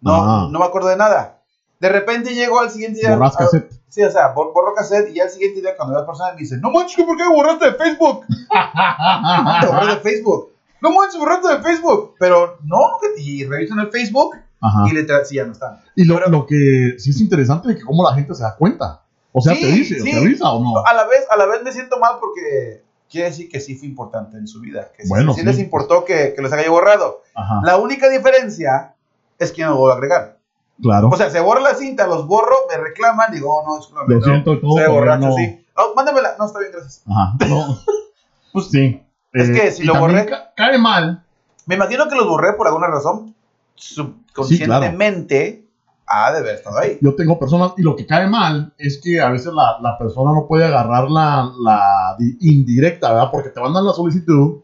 No, 0.00 0.14
Ah. 0.14 0.48
no 0.50 0.58
me 0.58 0.64
acuerdo 0.64 0.88
de 0.88 0.96
nada. 0.96 1.40
De 1.80 1.88
repente 1.88 2.34
llego 2.34 2.60
al 2.60 2.70
siguiente 2.70 3.00
día. 3.00 3.16
Borras 3.16 3.34
ah, 3.36 3.44
cassette. 3.44 3.72
Sí, 3.88 4.02
o 4.02 4.10
sea, 4.10 4.34
bor- 4.34 4.52
borro 4.52 4.74
cassette 4.74 5.10
y 5.10 5.14
ya 5.14 5.24
al 5.24 5.30
siguiente 5.30 5.60
día 5.60 5.76
cuando 5.76 5.92
veo 5.92 5.98
a 5.98 6.02
la 6.02 6.06
persona 6.06 6.32
me 6.32 6.38
dice, 6.40 6.56
no 6.58 6.70
manches, 6.70 7.04
¿por 7.04 7.16
qué 7.16 7.22
me 7.24 7.34
borraste 7.34 7.66
de 7.66 7.74
Facebook? 7.74 8.24
Te 8.26 9.66
borré 9.66 9.86
de 9.94 10.00
Facebook. 10.00 10.50
No 10.84 10.92
manches, 10.94 11.18
borraste 11.18 11.48
de 11.48 11.62
Facebook. 11.62 12.14
Pero 12.18 12.58
no, 12.64 12.78
y 13.18 13.44
reviso 13.44 13.72
en 13.74 13.80
el 13.80 13.90
Facebook 13.90 14.36
Ajá. 14.60 14.84
y 14.86 14.92
literal, 14.94 15.24
sí, 15.24 15.36
ya 15.36 15.44
no 15.46 15.52
están. 15.52 15.78
Y 15.96 16.04
lo, 16.04 16.14
Pero- 16.16 16.28
lo 16.30 16.46
que 16.46 16.94
sí 16.98 17.10
es 17.10 17.20
interesante 17.20 17.70
es 17.70 17.76
que 17.78 17.82
cómo 17.84 18.04
la 18.08 18.14
gente 18.14 18.34
se 18.34 18.42
da 18.42 18.54
cuenta. 18.56 19.00
O 19.32 19.40
sea, 19.40 19.54
Sí, 19.54 19.62
te 19.62 19.66
dice, 19.68 19.98
sí. 20.00 20.10
te 20.10 20.16
avisa 20.18 20.50
o 20.52 20.62
no. 20.62 20.84
A 20.86 20.92
la 20.94 21.04
vez, 21.06 21.24
a 21.30 21.36
la 21.36 21.46
vez 21.46 21.62
me 21.64 21.72
siento 21.72 21.98
mal 21.98 22.16
porque 22.20 22.84
quiere 23.10 23.28
decir 23.30 23.48
que 23.48 23.58
sí 23.60 23.74
fue 23.76 23.88
importante 23.88 24.36
en 24.36 24.46
su 24.46 24.60
vida. 24.60 24.90
Que 24.96 25.04
Bueno, 25.08 25.32
sí, 25.34 25.40
sí. 25.40 25.46
les 25.46 25.58
importó 25.58 26.04
que, 26.04 26.34
que 26.36 26.42
los 26.42 26.52
haya 26.52 26.70
borrado. 26.70 27.22
Ajá, 27.34 27.60
La 27.64 27.76
única 27.78 28.08
diferencia 28.08 28.94
es 29.38 29.50
que 29.50 29.62
no 29.62 29.70
lo 29.70 29.76
voy 29.78 29.90
a 29.90 29.94
agregar. 29.94 30.38
claro. 30.80 31.08
O 31.08 31.16
sea, 31.16 31.30
se 31.30 31.40
borra 31.40 31.60
la 31.60 31.74
cinta, 31.74 32.06
los 32.06 32.26
borro, 32.26 32.54
me 32.70 32.76
reclaman, 32.76 33.32
digo, 33.32 33.52
oh, 33.52 33.64
no, 33.66 33.76
discúlpame. 33.78 34.14
Lo 34.14 34.20
no, 34.20 34.24
siento 34.26 34.60
todo, 34.60 34.70
Soy 34.72 34.80
pero 34.82 34.92
borracho, 34.92 35.26
no. 35.28 35.34
sí. 35.36 35.66
Oh, 35.76 35.94
mándamela. 35.96 36.36
No, 36.38 36.46
está 36.46 36.58
bien, 36.60 36.72
gracias. 36.72 37.02
Ajá. 37.08 37.32
No. 37.48 37.78
pues 38.52 38.66
sí. 38.70 39.00
Es 39.34 39.50
que 39.50 39.70
si 39.72 39.82
lo 39.84 39.94
borré- 39.94 40.26
ca- 40.28 40.52
cae 40.56 40.78
mal. 40.78 41.22
Me 41.66 41.74
imagino 41.76 42.08
que 42.08 42.14
los 42.14 42.26
borré 42.26 42.52
por 42.54 42.66
alguna 42.66 42.86
razón. 42.88 43.34
Subconscientemente 43.74 45.66
ha 46.06 46.32
de 46.32 46.38
haber 46.38 46.54
estado 46.56 46.78
ahí. 46.78 46.98
Yo 47.00 47.14
tengo 47.14 47.38
personas, 47.38 47.72
y 47.76 47.82
lo 47.82 47.96
que 47.96 48.06
cae 48.06 48.26
mal 48.26 48.74
es 48.78 49.00
que 49.02 49.20
a 49.20 49.30
veces 49.30 49.52
la, 49.52 49.78
la 49.80 49.96
persona 49.98 50.32
no 50.32 50.46
puede 50.46 50.64
agarrar 50.66 51.08
la, 51.10 51.50
la 51.62 52.16
di- 52.18 52.36
indirecta, 52.40 53.12
¿verdad? 53.12 53.30
Porque 53.32 53.48
te 53.48 53.60
mandan 53.60 53.84
la 53.86 53.92
solicitud, 53.92 54.60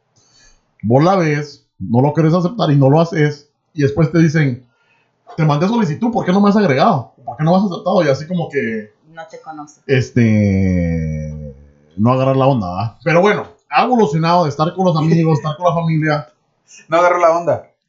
vos 0.82 1.02
la 1.04 1.16
ves, 1.16 1.66
no 1.78 2.00
lo 2.02 2.12
querés 2.12 2.34
aceptar 2.34 2.70
y 2.70 2.76
no 2.76 2.90
lo 2.90 3.00
haces, 3.00 3.48
y 3.72 3.82
después 3.82 4.12
te 4.12 4.18
dicen, 4.18 4.66
te 5.36 5.44
mandé 5.46 5.66
solicitud, 5.66 6.10
¿por 6.12 6.24
qué 6.26 6.32
no 6.32 6.40
me 6.40 6.50
has 6.50 6.56
agregado? 6.56 7.14
¿Por 7.24 7.36
qué 7.36 7.44
no 7.44 7.52
me 7.52 7.56
has 7.58 7.64
aceptado? 7.64 8.04
Y 8.04 8.08
así 8.08 8.26
como 8.26 8.48
que, 8.50 8.92
No 9.12 9.22
te 9.26 9.40
conoce. 9.40 9.80
este, 9.86 11.54
no 11.96 12.12
agarrar 12.12 12.36
la 12.36 12.46
onda, 12.46 12.66
¿verdad? 12.76 12.96
Pero 13.02 13.20
bueno, 13.22 13.44
ha 13.70 13.84
evolucionado 13.84 14.44
de 14.44 14.50
estar 14.50 14.74
con 14.74 14.84
los 14.86 14.96
amigos, 14.96 15.38
estar 15.38 15.56
con 15.56 15.66
la 15.66 15.74
familia, 15.74 16.28
No 16.88 16.96
agarro 16.98 17.18
la 17.18 17.36
onda. 17.38 17.70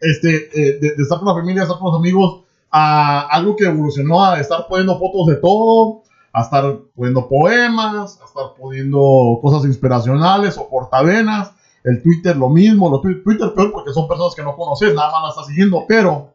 este, 0.00 0.48
eh, 0.54 0.78
de, 0.80 0.94
de 0.96 1.02
estar 1.02 1.18
con 1.18 1.28
la 1.28 1.34
familia, 1.34 1.62
estar 1.62 1.78
con 1.78 1.88
los 1.92 1.96
amigos, 2.00 2.42
a 2.70 3.20
algo 3.28 3.54
que 3.56 3.64
evolucionó 3.66 4.24
a 4.24 4.40
estar 4.40 4.66
poniendo 4.68 4.98
fotos 4.98 5.26
de 5.28 5.36
todo, 5.36 6.02
a 6.32 6.42
estar 6.42 6.78
poniendo 6.96 7.28
poemas, 7.28 8.18
a 8.20 8.24
estar 8.24 8.54
poniendo 8.58 9.38
cosas 9.40 9.64
inspiracionales 9.64 10.58
o 10.58 10.68
portavenas. 10.68 11.52
El 11.84 12.02
Twitter 12.02 12.36
lo 12.36 12.48
mismo, 12.48 12.90
lo 12.90 13.00
twi- 13.00 13.22
Twitter 13.22 13.52
peor 13.54 13.70
porque 13.70 13.92
son 13.92 14.08
personas 14.08 14.34
que 14.34 14.42
no 14.42 14.56
conoces, 14.56 14.94
nada 14.94 15.12
más 15.12 15.22
la 15.22 15.28
estás 15.30 15.46
siguiendo, 15.46 15.84
pero 15.86 16.34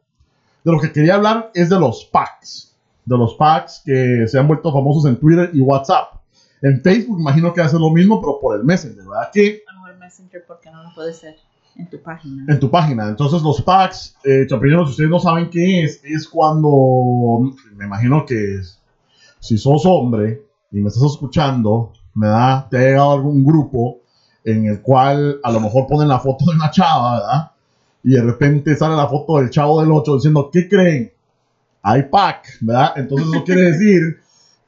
de 0.63 0.71
lo 0.71 0.79
que 0.79 0.91
quería 0.91 1.15
hablar 1.15 1.51
es 1.53 1.69
de 1.69 1.79
los 1.79 2.05
packs, 2.05 2.75
de 3.03 3.17
los 3.17 3.33
packs 3.33 3.81
que 3.83 4.25
se 4.27 4.37
han 4.39 4.47
vuelto 4.47 4.71
famosos 4.71 5.05
en 5.05 5.17
Twitter 5.19 5.49
y 5.53 5.59
WhatsApp. 5.59 6.13
En 6.61 6.81
Facebook 6.81 7.19
imagino 7.19 7.53
que 7.53 7.61
hace 7.61 7.77
lo 7.79 7.89
mismo, 7.89 8.19
pero 8.19 8.39
por 8.39 8.57
el 8.57 8.65
Messenger, 8.65 9.05
¿verdad? 9.05 9.29
Que 9.31 9.63
A 9.67 9.73
lo 9.73 9.81
mejor 9.81 9.99
Messenger 9.99 10.43
porque 10.47 10.71
no 10.71 10.83
lo 10.83 10.93
puede 10.93 11.13
ser 11.13 11.37
en 11.77 11.89
tu 11.89 12.01
página. 12.01 12.45
en 12.47 12.59
tu 12.59 12.69
página. 12.69 13.07
Entonces 13.07 13.41
los 13.41 13.61
packs, 13.61 14.15
eh, 14.23 14.45
si 14.47 14.55
ustedes 14.55 15.09
no 15.09 15.19
saben 15.19 15.49
qué 15.49 15.83
es, 15.83 16.01
es 16.03 16.27
cuando, 16.27 17.53
me 17.75 17.85
imagino 17.85 18.25
que 18.25 18.55
es, 18.55 18.81
si 19.39 19.57
sos 19.57 19.85
hombre 19.85 20.43
y 20.71 20.81
me 20.81 20.89
estás 20.89 21.03
escuchando, 21.03 21.93
me 22.13 22.27
da, 22.27 22.67
te 22.69 22.77
ha 22.77 22.81
llegado 22.81 23.13
algún 23.13 23.45
grupo 23.45 23.99
en 24.43 24.65
el 24.65 24.81
cual 24.81 25.39
a 25.43 25.51
lo 25.51 25.59
mejor 25.59 25.87
ponen 25.87 26.07
la 26.07 26.19
foto 26.19 26.45
de 26.45 26.55
una 26.55 26.71
chava, 26.71 27.13
¿verdad? 27.13 27.51
Y 28.03 28.11
de 28.11 28.21
repente 28.21 28.75
sale 28.75 28.95
la 28.95 29.07
foto 29.07 29.37
del 29.37 29.49
chavo 29.49 29.81
del 29.81 29.91
8 29.91 30.15
diciendo, 30.15 30.49
¿qué 30.51 30.67
creen? 30.67 31.13
Hay 31.81 32.03
pack, 32.03 32.57
¿verdad? 32.61 32.93
Entonces 32.97 33.27
eso 33.29 33.43
quiere 33.43 33.61
decir 33.71 34.19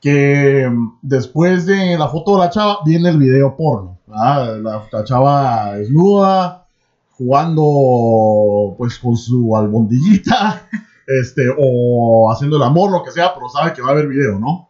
que 0.01 0.67
mm, 0.69 0.99
después 1.01 1.65
de 1.65 1.97
la 1.97 2.09
foto 2.09 2.33
de 2.33 2.39
la 2.39 2.49
chava 2.49 2.79
viene 2.83 3.09
el 3.09 3.17
video 3.17 3.55
porno, 3.55 3.99
¿verdad? 4.07 4.57
La, 4.57 4.83
la 4.91 5.03
chava 5.03 5.73
desnuda, 5.75 6.65
jugando 7.11 8.75
pues 8.77 8.97
con 8.99 9.15
su 9.15 9.55
albondillita, 9.55 10.67
este, 11.07 11.43
o 11.57 12.31
haciendo 12.31 12.57
el 12.57 12.63
amor, 12.63 12.91
lo 12.91 13.03
que 13.03 13.11
sea, 13.11 13.33
pero 13.33 13.47
sabe 13.49 13.73
que 13.73 13.81
va 13.81 13.89
a 13.89 13.91
haber 13.91 14.07
video, 14.07 14.39
¿no? 14.39 14.69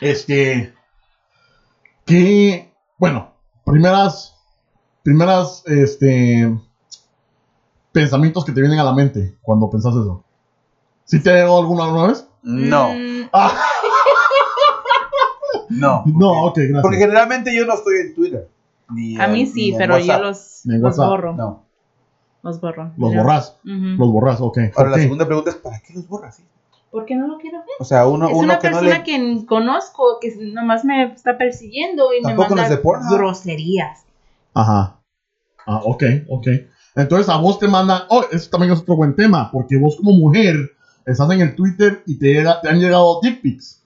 Este, 0.00 0.74
que, 2.04 2.72
bueno, 2.98 3.32
primeras, 3.64 4.36
primeras, 5.02 5.62
este, 5.66 6.54
pensamientos 7.92 8.44
que 8.44 8.52
te 8.52 8.60
vienen 8.60 8.78
a 8.78 8.84
la 8.84 8.92
mente 8.92 9.38
cuando 9.42 9.70
pensás 9.70 9.94
eso. 9.94 10.24
¿Sí 11.04 11.22
te 11.22 11.30
ha 11.30 11.34
llegado 11.34 11.58
alguna, 11.58 11.84
alguna 11.84 12.06
vez? 12.08 12.28
No, 12.42 12.90
Mm, 12.92 13.28
Ah, 13.32 13.52
no. 15.70 16.04
no, 16.06 16.46
ok, 16.46 16.56
gracias. 16.56 16.82
Porque 16.82 16.98
generalmente 16.98 17.54
yo 17.56 17.66
no 17.66 17.74
estoy 17.74 18.00
en 18.00 18.14
Twitter. 18.14 18.48
Ni 18.90 19.20
a 19.20 19.28
mí 19.28 19.46
sí, 19.46 19.74
pero 19.76 19.98
yo 19.98 20.18
los, 20.18 20.62
borro. 20.96 21.34
No. 21.34 21.64
Los 22.42 22.60
borro. 22.60 22.92
Los 22.96 23.10
Mira. 23.10 23.22
borras, 23.22 23.58
los 23.62 24.08
borras, 24.08 24.40
ok. 24.40 24.58
Ahora, 24.76 24.90
la 24.90 24.96
segunda 24.98 25.26
pregunta 25.26 25.50
es: 25.50 25.56
¿para 25.56 25.80
qué 25.80 25.94
los 25.94 26.08
borras? 26.08 26.36
sí? 26.36 26.44
¿Por 26.90 27.04
qué 27.04 27.16
no 27.16 27.26
lo 27.26 27.38
quiero 27.38 27.58
ver? 27.58 27.68
O 27.80 27.84
sea, 27.84 28.06
uno, 28.06 28.28
es 28.28 28.32
uno 28.32 28.44
una 28.44 28.58
que 28.58 28.70
no 28.70 28.80
persona 28.80 28.98
le. 28.98 29.04
que 29.04 29.46
conozco, 29.46 30.18
que 30.20 30.34
nomás 30.52 30.84
me 30.84 31.12
está 31.12 31.36
persiguiendo 31.36 32.14
y 32.14 32.24
me 32.24 32.34
manda 32.34 32.80
groserías. 33.10 34.04
Ajá. 34.54 35.00
Ah, 35.66 35.82
ok, 35.84 36.02
ok. 36.28 36.46
Entonces 36.96 37.28
a 37.28 37.36
vos 37.36 37.58
te 37.58 37.68
mandan, 37.68 38.02
oh, 38.08 38.24
eso 38.32 38.50
también 38.50 38.72
es 38.72 38.80
otro 38.80 38.96
buen 38.96 39.14
tema, 39.14 39.50
porque 39.52 39.76
vos 39.76 39.96
como 39.96 40.12
mujer 40.12 40.56
estás 41.04 41.30
en 41.30 41.42
el 41.42 41.54
Twitter 41.54 42.02
y 42.06 42.18
te, 42.18 42.26
llega, 42.26 42.60
te 42.60 42.68
han 42.68 42.80
llegado 42.80 43.20
dick 43.22 43.42
pics. 43.42 43.84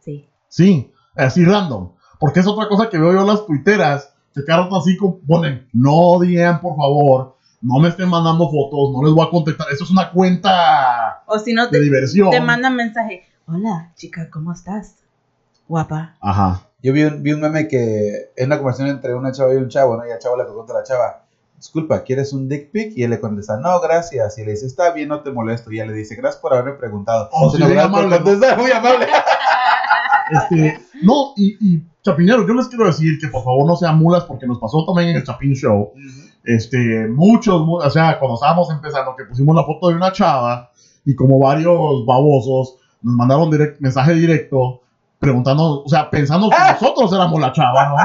Sí. 0.00 0.28
Sí, 0.48 0.91
así 1.16 1.44
random. 1.44 1.92
Porque 2.18 2.40
es 2.40 2.46
otra 2.46 2.68
cosa 2.68 2.88
que 2.88 2.98
veo 2.98 3.12
yo 3.12 3.20
en 3.20 3.26
las 3.26 3.46
tuiteras, 3.46 4.12
que 4.34 4.44
cada 4.44 4.64
rato 4.64 4.76
así 4.76 4.96
como 4.96 5.18
ponen, 5.26 5.68
no 5.72 6.20
digan 6.20 6.60
por 6.60 6.76
favor, 6.76 7.36
no 7.60 7.78
me 7.78 7.88
estén 7.88 8.08
mandando 8.08 8.50
fotos, 8.50 8.92
no 8.92 9.04
les 9.04 9.14
voy 9.14 9.26
a 9.26 9.30
contestar. 9.30 9.66
Eso 9.72 9.84
es 9.84 9.90
una 9.90 10.10
cuenta 10.10 11.22
O 11.26 11.38
si 11.38 11.52
no, 11.52 11.66
de 11.66 11.72
te, 11.72 11.80
diversión. 11.80 12.30
te 12.30 12.40
mandan 12.40 12.76
mensaje. 12.76 13.24
Hola, 13.46 13.92
chica, 13.96 14.28
¿cómo 14.30 14.52
estás? 14.52 14.96
Guapa. 15.68 16.16
Ajá. 16.20 16.62
Yo 16.82 16.92
vi 16.92 17.04
un, 17.04 17.22
vi 17.22 17.32
un 17.32 17.40
meme 17.40 17.68
que 17.68 18.32
es 18.34 18.46
una 18.46 18.56
conversación 18.58 18.88
entre 18.88 19.14
una 19.14 19.32
chava 19.32 19.54
y 19.54 19.56
un 19.56 19.68
chavo, 19.68 19.96
¿no? 19.96 20.06
Y 20.06 20.10
el 20.10 20.18
chavo 20.18 20.36
le 20.36 20.44
pregunta 20.44 20.72
a 20.72 20.78
la 20.78 20.84
chava, 20.84 21.24
disculpa, 21.56 22.02
¿quieres 22.02 22.32
un 22.32 22.48
dick 22.48 22.72
pic? 22.72 22.92
Y 22.96 23.04
él 23.04 23.10
le 23.10 23.20
contesta, 23.20 23.56
no, 23.56 23.80
gracias. 23.80 24.36
Y 24.38 24.44
le 24.44 24.52
dice, 24.52 24.66
está 24.66 24.90
bien, 24.92 25.08
no 25.08 25.22
te 25.22 25.30
molesto. 25.30 25.70
Y 25.70 25.76
ella 25.76 25.86
le 25.86 25.92
dice, 25.92 26.16
gracias 26.16 26.40
por 26.42 26.52
haberme 26.52 26.72
preguntado. 26.72 27.28
Oh, 27.32 27.50
sí, 27.50 27.58
no, 27.58 27.68
por 27.68 27.78
amable, 27.78 28.20
muy 28.56 28.70
amable. 28.72 29.06
Este, 30.32 30.78
no, 31.02 31.32
y, 31.36 31.56
y 31.60 31.82
Chapineros, 32.02 32.44
yo 32.46 32.54
les 32.54 32.66
quiero 32.68 32.86
decir 32.86 33.16
que 33.20 33.28
por 33.28 33.42
favor 33.44 33.64
no 33.66 33.76
sean 33.76 33.96
mulas 33.96 34.24
porque 34.24 34.46
nos 34.46 34.58
pasó 34.58 34.84
también 34.84 35.10
en 35.10 35.16
el 35.16 35.24
Chapin 35.24 35.54
Show. 35.54 35.92
Este, 36.44 37.06
muchos, 37.06 37.64
mu- 37.64 37.76
o 37.76 37.90
sea, 37.90 38.18
cuando 38.18 38.34
estábamos 38.34 38.68
empezando, 38.70 39.14
que 39.16 39.24
pusimos 39.24 39.54
la 39.54 39.62
foto 39.64 39.88
de 39.88 39.94
una 39.94 40.10
chava 40.10 40.68
y 41.04 41.14
como 41.14 41.38
varios 41.38 42.04
babosos 42.04 42.74
nos 43.02 43.14
mandaron 43.14 43.50
direct, 43.50 43.80
mensaje 43.80 44.14
directo 44.14 44.80
preguntando, 45.20 45.82
o 45.84 45.88
sea, 45.88 46.10
pensando 46.10 46.48
que 46.50 46.56
nosotros 46.72 47.12
éramos 47.12 47.40
la 47.40 47.52
chava, 47.52 47.88
¿no? 47.88 47.96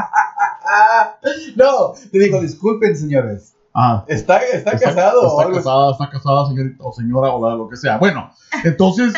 no, 1.55 1.93
te 2.11 2.19
digo, 2.19 2.39
disculpen, 2.41 2.95
señores. 2.95 3.53
Ah, 3.73 4.03
Está, 4.07 4.37
está, 4.39 4.77
casado. 4.77 5.39
Está 5.39 5.51
casada, 5.51 5.91
está 5.91 6.09
casada, 6.09 6.45
señorita 6.47 6.83
o 6.83 6.91
señora 6.93 7.29
o 7.31 7.47
la- 7.47 7.55
lo 7.55 7.67
que 7.67 7.75
sea. 7.75 7.97
Bueno, 7.97 8.29
entonces, 8.63 9.13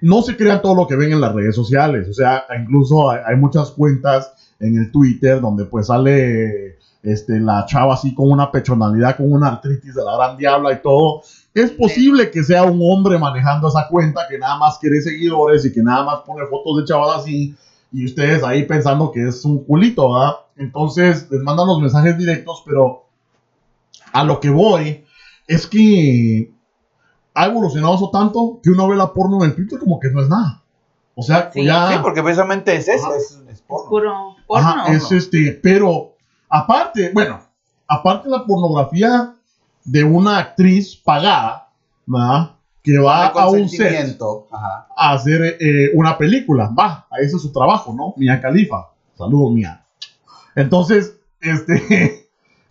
no 0.00 0.22
se 0.22 0.36
crean 0.36 0.62
todo 0.62 0.74
lo 0.74 0.86
que 0.86 0.96
ven 0.96 1.12
en 1.12 1.20
las 1.20 1.34
redes 1.34 1.54
sociales. 1.54 2.08
O 2.08 2.12
sea, 2.12 2.44
incluso 2.60 3.10
hay, 3.10 3.20
hay 3.26 3.36
muchas 3.36 3.70
cuentas 3.70 4.32
en 4.58 4.76
el 4.76 4.90
Twitter 4.90 5.40
donde 5.40 5.64
pues 5.64 5.88
sale 5.88 6.76
este, 7.06 7.38
la 7.38 7.64
chava 7.66 7.94
así 7.94 8.14
con 8.14 8.30
una 8.30 8.50
pechonalidad, 8.50 9.16
con 9.16 9.32
una 9.32 9.48
artritis 9.48 9.94
de 9.94 10.04
la 10.04 10.16
gran 10.16 10.36
diabla 10.36 10.72
y 10.72 10.82
todo. 10.82 11.22
Es 11.54 11.70
posible 11.70 12.30
que 12.30 12.42
sea 12.42 12.64
un 12.64 12.80
hombre 12.82 13.16
manejando 13.18 13.68
esa 13.68 13.86
cuenta 13.88 14.22
que 14.28 14.38
nada 14.38 14.58
más 14.58 14.78
quiere 14.78 15.00
seguidores 15.00 15.64
y 15.64 15.72
que 15.72 15.82
nada 15.82 16.04
más 16.04 16.20
pone 16.26 16.46
fotos 16.46 16.78
de 16.78 16.84
chavas 16.84 17.20
así 17.20 17.54
y 17.92 18.04
ustedes 18.04 18.42
ahí 18.42 18.64
pensando 18.64 19.12
que 19.12 19.28
es 19.28 19.44
un 19.44 19.64
culito, 19.64 20.12
¿verdad? 20.12 20.32
Entonces 20.56 21.30
les 21.30 21.40
mandan 21.42 21.68
los 21.68 21.80
mensajes 21.80 22.18
directos, 22.18 22.62
pero 22.66 23.04
a 24.12 24.24
lo 24.24 24.40
que 24.40 24.50
voy 24.50 25.04
es 25.46 25.66
que 25.66 26.50
ha 27.36 27.46
evolucionado 27.46 27.94
eso 27.94 28.10
tanto 28.10 28.60
que 28.62 28.70
uno 28.70 28.88
ve 28.88 28.96
la 28.96 29.12
porno 29.12 29.44
en 29.44 29.50
el 29.50 29.54
Twitter 29.54 29.78
como 29.78 30.00
que 30.00 30.10
no 30.10 30.22
es 30.22 30.28
nada. 30.28 30.62
O 31.14 31.22
sea, 31.22 31.50
Sí, 31.52 31.64
ya. 31.64 31.92
Sí, 31.92 31.98
porque 32.02 32.22
precisamente 32.22 32.74
es 32.74 32.88
eso, 32.88 33.06
Ajá. 33.06 33.16
es, 33.16 33.38
es 33.48 33.60
porno. 33.60 33.90
Puro 33.90 34.36
porno. 34.46 34.68
Ajá, 34.68 34.92
es 34.92 35.12
este, 35.12 35.52
pero 35.62 36.14
aparte, 36.48 37.10
bueno, 37.12 37.40
aparte 37.86 38.30
la 38.30 38.44
pornografía 38.44 39.34
de 39.84 40.02
una 40.02 40.38
actriz 40.38 40.96
pagada, 40.96 41.68
¿verdad? 42.06 42.52
Que 42.82 42.98
va 42.98 43.26
a 43.26 43.50
un 43.50 43.68
set. 43.68 44.18
Ajá. 44.50 44.88
a 44.96 45.12
hacer 45.12 45.58
eh, 45.60 45.90
una 45.94 46.16
película, 46.16 46.72
va, 46.78 47.06
a 47.10 47.18
ese 47.20 47.36
es 47.36 47.42
su 47.42 47.52
trabajo, 47.52 47.92
¿no? 47.92 48.14
Mia 48.16 48.40
Khalifa, 48.40 48.92
saludos 49.16 49.52
Mia. 49.52 49.84
Entonces, 50.54 51.18
este, 51.40 52.25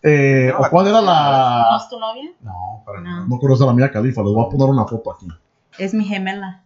eh, 0.07 0.51
no 0.53 0.59
¿o 0.59 0.69
¿cuál 0.69 0.87
era 0.87 1.01
¿No 1.01 1.07
la...? 1.07 1.77
es 1.81 1.89
tu 1.89 1.99
novia? 1.99 2.31
No, 2.41 2.83
para 2.85 3.01
No. 3.01 3.09
nada. 3.09 3.25
No 3.27 3.39
conoce 3.39 3.63
a 3.63 3.67
la 3.67 3.73
Mia 3.73 3.91
Khalifa, 3.91 4.21
les 4.21 4.31
voy 4.33 4.45
a 4.45 4.49
poner 4.49 4.67
una 4.69 4.85
foto 4.85 5.11
aquí. 5.11 5.27
Es 5.79 5.93
mi 5.93 6.05
gemela. 6.05 6.63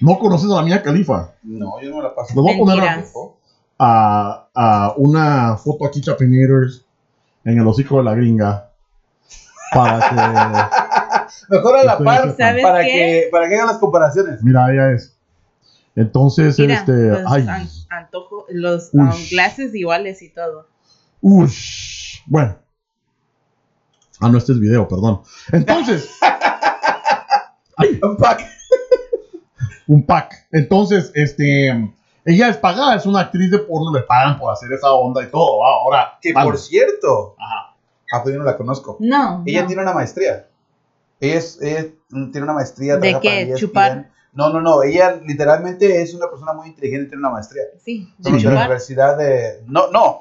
No 0.00 0.18
conoces 0.18 0.50
a 0.50 0.56
la 0.56 0.62
Mia 0.62 0.82
Khalifa. 0.82 1.32
No, 1.42 1.80
yo 1.80 1.90
no 1.90 1.96
me 1.96 2.02
la 2.04 2.14
paso. 2.14 2.28
Les 2.34 2.42
voy 2.42 2.54
a 2.54 2.58
poner 2.58 2.78
a, 2.78 2.96
Mentiras. 2.96 3.12
a- 3.78 4.48
a 4.54 4.94
una 4.96 5.56
foto 5.56 5.86
aquí, 5.86 6.00
Chapinators, 6.00 6.84
en 7.44 7.58
el 7.58 7.66
hocico 7.66 7.98
de 7.98 8.04
la 8.04 8.14
gringa. 8.14 8.70
Para 9.74 9.98
Mejor 11.50 11.76
a 11.78 11.84
la 11.84 11.98
par. 11.98 12.34
¿Sabes 12.36 12.62
para 12.62 12.80
qué? 12.82 12.86
que, 13.24 13.28
para 13.32 13.48
que 13.48 13.54
hagan 13.56 13.66
las 13.68 13.78
comparaciones. 13.78 14.38
que. 14.38 14.44
Mira, 14.44 14.70
ella 14.72 14.92
es. 14.92 15.16
Entonces, 15.96 16.58
Mira, 16.58 16.74
este. 16.74 16.92
los 16.92 17.32
Ay. 17.32 17.46
an- 17.48 17.68
antojo, 17.90 18.46
los 18.50 18.90
um, 18.94 19.10
glasses 19.30 19.74
iguales 19.74 20.22
y 20.22 20.28
todo. 20.30 20.66
Ush. 21.20 22.20
Bueno. 22.26 22.56
Ah, 24.20 24.28
no, 24.28 24.38
este 24.38 24.52
es 24.52 24.60
video, 24.60 24.86
perdón. 24.88 25.22
Entonces, 25.52 26.10
Un 28.02 28.16
pack. 28.16 28.44
un 29.86 30.04
pack. 30.04 30.46
Entonces, 30.52 31.10
este. 31.14 31.94
Ella 32.24 32.48
es 32.48 32.56
pagada, 32.58 32.96
es 32.96 33.06
una 33.06 33.20
actriz 33.20 33.50
de 33.50 33.58
porno, 33.60 33.92
le 33.96 34.02
pagan 34.02 34.38
por 34.38 34.52
hacer 34.52 34.70
esa 34.72 34.90
onda 34.92 35.22
y 35.22 35.28
todo. 35.30 35.64
Ahora. 35.64 36.18
Que 36.20 36.32
vale. 36.32 36.46
por 36.50 36.58
cierto, 36.58 37.36
Ajá. 37.38 37.74
ah, 38.12 38.22
pues 38.22 38.34
yo 38.34 38.38
no 38.40 38.44
la 38.44 38.56
conozco. 38.56 38.96
No. 39.00 39.42
Ella 39.46 39.62
no. 39.62 39.66
tiene 39.68 39.82
una 39.82 39.92
maestría. 39.94 40.46
Ella, 41.20 41.34
es- 41.38 41.58
ella 41.62 41.86
tiene 42.10 42.42
una 42.42 42.52
maestría. 42.52 42.96
¿De 42.96 43.12
qué? 43.20 43.28
para 43.28 43.36
ESPN. 43.40 43.56
¿Chupar? 43.56 44.10
No, 44.34 44.50
no, 44.50 44.60
no. 44.60 44.82
Ella 44.82 45.18
literalmente 45.24 46.02
es 46.02 46.12
una 46.12 46.28
persona 46.28 46.52
muy 46.52 46.68
inteligente 46.68 47.06
y 47.06 47.08
tiene 47.10 47.20
una 47.20 47.30
maestría. 47.30 47.62
Sí, 47.82 48.12
De 48.18 48.30
de 48.30 48.36
la 48.36 48.42
chupar. 48.42 48.56
Universidad 48.58 49.16
de. 49.16 49.62
No, 49.66 49.90
no. 49.90 50.20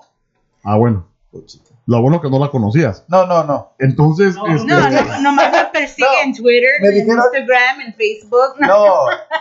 Ah, 0.64 0.76
bueno. 0.78 1.08
Lo 1.86 2.02
bueno 2.02 2.20
que 2.20 2.30
no 2.30 2.40
la 2.40 2.50
conocías. 2.50 3.06
No, 3.08 3.26
no, 3.26 3.44
no. 3.44 3.74
Entonces, 3.80 4.36
No, 4.36 4.48
este, 4.48 4.66
No, 4.68 4.90
no, 4.90 5.22
nomás 5.22 5.52
me 5.52 5.66
persigue 5.72 6.08
No, 6.08 6.24
en 6.24 6.34
Twitter, 6.36 6.70
me 6.82 6.88
en 6.90 6.94
dijeron- 6.96 7.24
Instagram, 7.24 7.82
en 7.86 7.94
Facebook. 7.94 8.56
No, 8.60 8.68
No, 8.68 8.94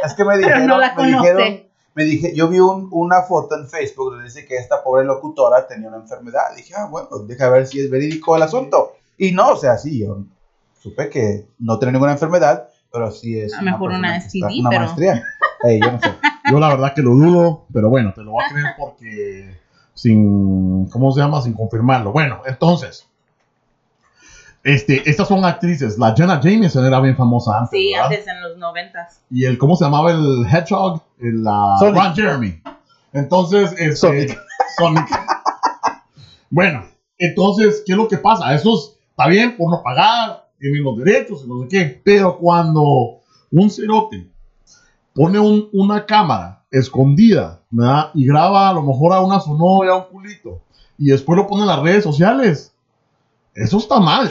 es 0.04 0.14
que 0.14 0.24
me 0.24 0.34
pero 0.36 0.46
dijeron. 0.46 0.66
no 0.66 0.78
la 0.78 0.94
me 0.94 1.06
dijeron 1.06 1.66
me 1.94 2.04
dije, 2.04 2.34
yo 2.36 2.48
vi 2.48 2.60
un- 2.60 2.88
una 2.92 3.22
foto 3.22 3.56
en 3.56 3.66
Facebook 3.68 4.10
donde 4.10 4.26
dice 4.26 4.44
que 4.44 4.56
esta 4.56 4.84
pobre 4.84 5.06
locutora 5.06 5.66
tenía 5.66 5.88
una 5.88 5.96
enfermedad. 5.96 6.42
Dije, 6.54 6.74
ah, 6.76 6.88
bueno, 6.90 7.08
deja 7.26 7.48
ver 7.48 7.66
si 7.66 7.80
es 7.80 7.90
verídico 7.90 8.36
el 8.36 8.42
asunto. 8.42 8.92
Y 9.16 9.32
no, 9.32 9.48
o 9.52 9.56
sea, 9.56 9.78
sí, 9.78 10.00
yo 10.00 10.18
supe 10.78 11.08
que 11.08 11.46
no 11.58 11.78
tiene 11.78 11.92
ninguna 11.92 12.12
enfermedad, 12.12 12.68
pero 12.92 13.10
sí 13.10 13.40
es. 13.40 13.54
A 13.54 13.62
lo 13.62 13.70
mejor 13.72 13.92
una 13.92 14.14
STD, 14.20 14.60
una 14.60 14.68
pero- 14.68 14.82
maestría. 14.82 15.22
Yo 15.64 15.90
no 15.92 15.98
sé. 16.00 16.14
yo 16.52 16.60
la 16.60 16.68
verdad 16.68 16.92
que 16.94 17.00
lo 17.02 17.12
dudo, 17.12 17.64
pero 17.72 17.88
bueno, 17.88 18.12
te 18.14 18.22
lo 18.22 18.32
voy 18.32 18.44
a 18.44 18.48
creer 18.52 18.66
porque 18.76 19.58
sin, 19.96 20.86
¿cómo 20.90 21.10
se 21.10 21.20
llama? 21.20 21.40
Sin 21.42 21.54
confirmarlo. 21.54 22.12
Bueno, 22.12 22.42
entonces, 22.46 23.08
este, 24.62 25.08
estas 25.08 25.28
son 25.28 25.44
actrices. 25.44 25.96
La 25.98 26.14
Jenna 26.14 26.40
Jameson 26.40 26.84
era 26.84 27.00
bien 27.00 27.16
famosa 27.16 27.56
antes, 27.58 27.70
Sí, 27.70 27.90
¿verdad? 27.92 28.06
antes 28.12 28.26
en 28.28 28.40
los 28.42 28.56
noventas. 28.58 29.20
Y 29.30 29.44
el, 29.44 29.58
¿cómo 29.58 29.74
se 29.76 29.84
llamaba 29.84 30.10
el 30.12 30.44
Hedgehog? 30.46 31.02
El, 31.18 31.42
la 31.42 31.76
Sonic. 31.78 32.02
Ron 32.02 32.14
Jeremy. 32.14 32.62
Entonces, 33.12 33.72
este, 33.78 33.96
Sonic. 33.96 34.38
Sonic. 34.76 35.08
bueno, 36.50 36.84
entonces, 37.18 37.82
¿qué 37.86 37.92
es 37.92 37.98
lo 37.98 38.08
que 38.08 38.18
pasa? 38.18 38.52
Esos, 38.54 38.96
está 39.10 39.26
bien 39.28 39.56
por 39.56 39.70
no 39.70 39.82
pagar, 39.82 40.48
tienen 40.58 40.82
los 40.84 40.96
derechos 40.98 41.42
y 41.44 41.48
no 41.48 41.62
sé 41.62 41.68
qué, 41.68 42.00
pero 42.04 42.36
cuando 42.36 43.20
un 43.52 43.70
cerote 43.70 44.28
pone 45.14 45.38
un- 45.38 45.68
una 45.72 46.04
cámara 46.04 46.64
escondida, 46.70 47.60
¿verdad? 47.76 48.10
Y 48.14 48.26
graba 48.26 48.70
a 48.70 48.72
lo 48.72 48.82
mejor 48.82 49.12
a 49.12 49.20
una 49.20 49.38
su 49.38 49.56
novia, 49.56 49.92
a 49.92 49.96
un 49.96 50.04
culito, 50.04 50.62
y 50.96 51.10
después 51.10 51.36
lo 51.36 51.46
pone 51.46 51.62
en 51.62 51.68
las 51.68 51.80
redes 51.80 52.02
sociales, 52.02 52.74
eso 53.54 53.76
está 53.78 54.00
mal. 54.00 54.30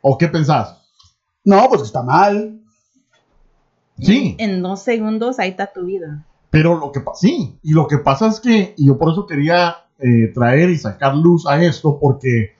¿O 0.00 0.16
qué 0.16 0.28
pensás? 0.28 0.78
No, 1.44 1.68
pues 1.68 1.82
está 1.82 2.02
mal. 2.02 2.58
Sí. 4.00 4.34
En 4.38 4.62
dos 4.62 4.80
segundos 4.82 5.38
ahí 5.38 5.50
está 5.50 5.72
tu 5.72 5.84
vida. 5.84 6.24
Pero 6.50 6.78
lo 6.78 6.90
que 6.90 7.00
pasa, 7.00 7.20
sí, 7.20 7.58
y 7.62 7.72
lo 7.72 7.86
que 7.86 7.98
pasa 7.98 8.28
es 8.28 8.40
que, 8.40 8.74
y 8.76 8.86
yo 8.86 8.98
por 8.98 9.12
eso 9.12 9.26
quería 9.26 9.76
eh, 9.98 10.28
traer 10.34 10.70
y 10.70 10.78
sacar 10.78 11.14
luz 11.14 11.46
a 11.46 11.62
esto, 11.62 11.98
porque 12.00 12.56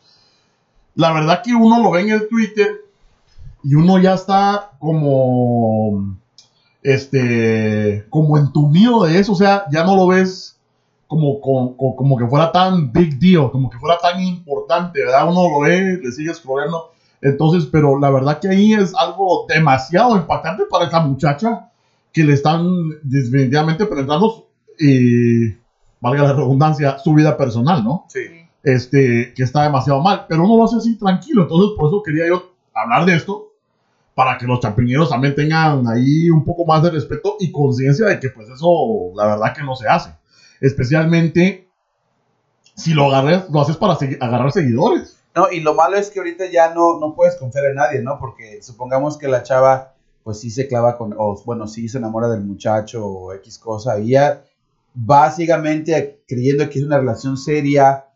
la 0.95 1.13
verdad 1.13 1.43
que 1.43 1.55
uno 1.55 1.83
lo 1.83 1.91
ve 1.91 2.03
en 2.03 2.11
el 2.11 2.29
Twitter 2.29 2.69
y 3.65 3.75
uno 3.75 3.99
ya 3.99 4.15
está 4.15 4.73
como, 4.79 6.17
este, 6.83 8.05
como 8.11 8.39
entumido 8.39 9.05
de 9.05 9.19
eso, 9.19 9.33
o 9.33 9.37
sea, 9.37 9.65
ya 9.71 9.85
no 9.85 9.97
lo 9.97 10.07
ves 10.09 10.57
como, 11.07 11.41
como, 11.41 11.77
como- 11.77 12.17
que 12.17 12.27
fuera 12.27 12.51
tan 12.51 12.91
big 12.93 13.19
deal, 13.19 13.51
como 13.51 13.69
que 13.71 13.79
fuera 13.79 13.99
tan 13.99 14.21
importante, 14.21 15.01
¿verdad? 15.05 15.29
Uno 15.29 15.49
lo 15.49 15.61
ve, 15.61 15.99
le 16.03 16.13
sigue 16.13 16.33
scrollando, 16.35 16.91
entonces, 17.21 17.69
pero 17.71 17.99
la 17.99 18.11
verdad 18.11 18.39
que 18.41 18.49
ahí 18.49 18.73
es 18.73 18.95
algo 18.95 19.47
demasiado 19.49 20.17
impactante 20.17 20.65
para 20.71 20.87
esa 20.87 21.01
muchacha 21.01 21.69
que 22.13 22.25
le 22.25 22.33
están 22.33 22.67
definitivamente 23.03 23.87
penetrando, 23.87 24.47
eh, 24.79 25.57
valga 26.01 26.23
la 26.25 26.33
redundancia, 26.33 26.99
su 26.99 27.15
vida 27.15 27.37
personal, 27.37 27.85
¿no? 27.85 28.07
Sí. 28.09 28.21
Este, 28.65 29.33
que 29.35 29.43
está 29.43 29.63
demasiado 29.65 30.01
mal, 30.01 30.25
pero 30.29 30.45
uno 30.45 30.57
lo 30.57 30.65
hace 30.65 30.77
así 30.77 30.97
tranquilo, 30.97 31.43
entonces 31.43 31.71
por 31.77 31.89
eso 31.89 32.03
quería 32.03 32.27
yo 32.27 32.53
hablar 32.75 33.05
de 33.05 33.17
esto, 33.17 33.52
para 34.15 34.37
que 34.39 34.47
los 34.47 34.61
champiñeros 34.61 35.09
también 35.09 35.35
tengan 35.35 35.87
ahí 35.87 36.31
un 36.31 36.45
poco 36.45 36.67
más 36.67 36.83
de 36.83 36.91
respeto 36.91 37.37
y 37.41 37.51
conciencia 37.51 38.07
de 38.07 38.21
que 38.21 38.29
pues 38.31 38.49
eso, 38.49 39.13
la 39.15 39.27
verdad 39.27 39.55
que 39.55 39.63
no 39.63 39.75
se 39.75 39.89
hace, 39.89 40.11
especialmente 40.61 41.69
si 42.75 42.95
lo 42.95 43.07
agarres, 43.07 43.49
lo 43.51 43.61
haces 43.61 43.77
para 43.77 43.95
agarrar 43.95 44.53
seguidores. 44.53 45.19
No, 45.35 45.51
y 45.51 45.61
lo 45.61 45.75
malo 45.75 45.97
es 45.97 46.11
que 46.11 46.19
ahorita 46.19 46.51
ya 46.51 46.75
no, 46.75 46.99
no 46.99 47.15
puedes 47.15 47.37
confiar 47.37 47.67
en 47.67 47.77
nadie, 47.77 48.03
¿no? 48.03 48.19
Porque 48.19 48.63
supongamos 48.63 49.17
que 49.17 49.29
la 49.29 49.43
chava, 49.43 49.95
pues 50.25 50.41
sí 50.41 50.51
se 50.51 50.69
clava 50.69 50.99
con, 50.99 51.15
o 51.17 51.41
bueno, 51.45 51.67
sí 51.67 51.89
se 51.89 51.99
enamora 51.99 52.29
del 52.29 52.43
muchacho 52.43 53.07
o 53.07 53.33
X 53.35 53.59
cosa, 53.59 53.99
y 53.99 54.11
ya 54.11 54.45
básicamente 54.95 56.23
creyendo 56.29 56.69
que 56.69 56.79
es 56.79 56.85
una 56.85 56.99
relación 56.99 57.39
seria, 57.39 58.07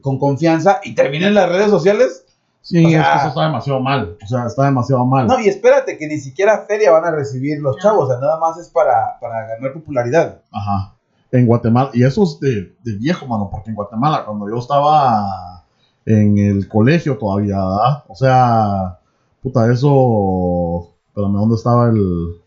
con 0.00 0.18
confianza, 0.18 0.80
y 0.82 0.94
termina 0.94 1.26
en 1.26 1.34
las 1.34 1.50
redes 1.50 1.70
sociales. 1.70 2.21
Sí, 2.62 2.84
O 2.84 2.88
sea- 2.88 3.00
es 3.02 3.08
que 3.08 3.18
eso 3.18 3.28
está 3.28 3.42
demasiado 3.42 3.80
mal, 3.80 4.16
o 4.22 4.26
sea, 4.26 4.46
está 4.46 4.64
demasiado 4.64 5.04
mal. 5.04 5.26
No, 5.26 5.38
y 5.40 5.48
espérate, 5.48 5.98
que 5.98 6.06
ni 6.06 6.18
siquiera 6.18 6.64
feria 6.68 6.92
van 6.92 7.04
a 7.04 7.10
recibir 7.10 7.60
los 7.60 7.76
No. 7.76 7.82
chavos, 7.82 8.04
o 8.04 8.06
sea, 8.08 8.20
nada 8.20 8.38
más 8.38 8.56
es 8.56 8.68
para, 8.68 9.18
para 9.20 9.46
ganar 9.48 9.72
popularidad. 9.72 10.40
Ajá. 10.52 10.94
En 11.32 11.46
Guatemala, 11.46 11.90
y 11.92 12.04
eso 12.04 12.22
es 12.22 12.38
de, 12.40 12.74
de 12.84 12.96
viejo, 12.98 13.26
mano, 13.26 13.48
porque 13.50 13.70
en 13.70 13.74
Guatemala, 13.76 14.24
cuando 14.24 14.48
yo 14.48 14.58
estaba 14.58 15.64
en 16.06 16.36
el 16.38 16.68
colegio 16.68 17.16
todavía, 17.18 17.56
¿verdad? 17.56 18.04
O 18.08 18.14
sea, 18.14 18.98
puta, 19.42 19.72
eso. 19.72 20.88
Espérame, 21.08 21.32
¿dónde 21.34 21.54
estaba 21.56 21.88
el.? 21.88 22.40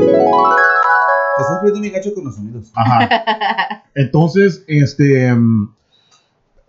Te 0.00 1.42
estás 1.42 1.58
poniendo 1.58 1.80
mi 1.80 1.90
gacho 1.90 2.14
con 2.14 2.24
los 2.24 2.34
sonidos. 2.34 2.70
Ajá. 2.74 3.82
Entonces, 3.94 4.64
este. 4.66 5.32
mm, 5.34 5.74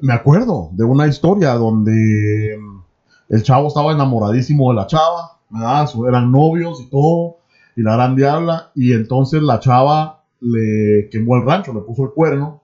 Me 0.01 0.13
acuerdo 0.13 0.69
de 0.73 0.83
una 0.83 1.05
historia 1.05 1.53
donde 1.53 2.57
mm, 2.59 2.83
el 3.29 3.43
chavo 3.43 3.67
estaba 3.67 3.91
enamoradísimo 3.91 4.71
de 4.71 4.75
la 4.75 4.87
chava, 4.87 5.37
¿verdad? 5.49 5.87
Eran 6.07 6.31
novios 6.31 6.81
y 6.81 6.89
todo, 6.89 7.37
y 7.75 7.83
la 7.83 7.93
gran 7.93 8.15
diabla, 8.15 8.71
y 8.73 8.93
entonces 8.93 9.43
la 9.43 9.59
chava 9.59 10.23
le 10.39 11.07
quemó 11.11 11.37
el 11.37 11.45
rancho, 11.45 11.71
le 11.71 11.81
puso 11.81 12.05
el 12.05 12.11
cuerno, 12.11 12.63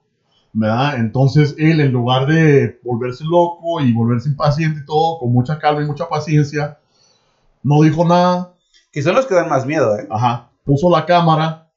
¿verdad? 0.52 0.96
Entonces 0.96 1.54
él, 1.58 1.80
en 1.80 1.92
lugar 1.92 2.26
de 2.26 2.80
volverse 2.82 3.24
loco 3.24 3.80
y 3.80 3.92
volverse 3.92 4.28
impaciente 4.28 4.80
y 4.80 4.84
todo, 4.84 5.20
con 5.20 5.32
mucha 5.32 5.60
calma 5.60 5.82
y 5.82 5.86
mucha 5.86 6.08
paciencia, 6.08 6.78
no 7.62 7.82
dijo 7.82 8.04
nada, 8.04 8.54
Que 8.90 9.02
son 9.02 9.14
los 9.14 9.26
que 9.26 9.34
dan 9.34 9.48
más 9.48 9.64
miedo, 9.64 9.96
¿eh? 9.96 10.08
Ajá. 10.10 10.50
Puso 10.64 10.90
la 10.90 11.04
cámara, 11.06 11.68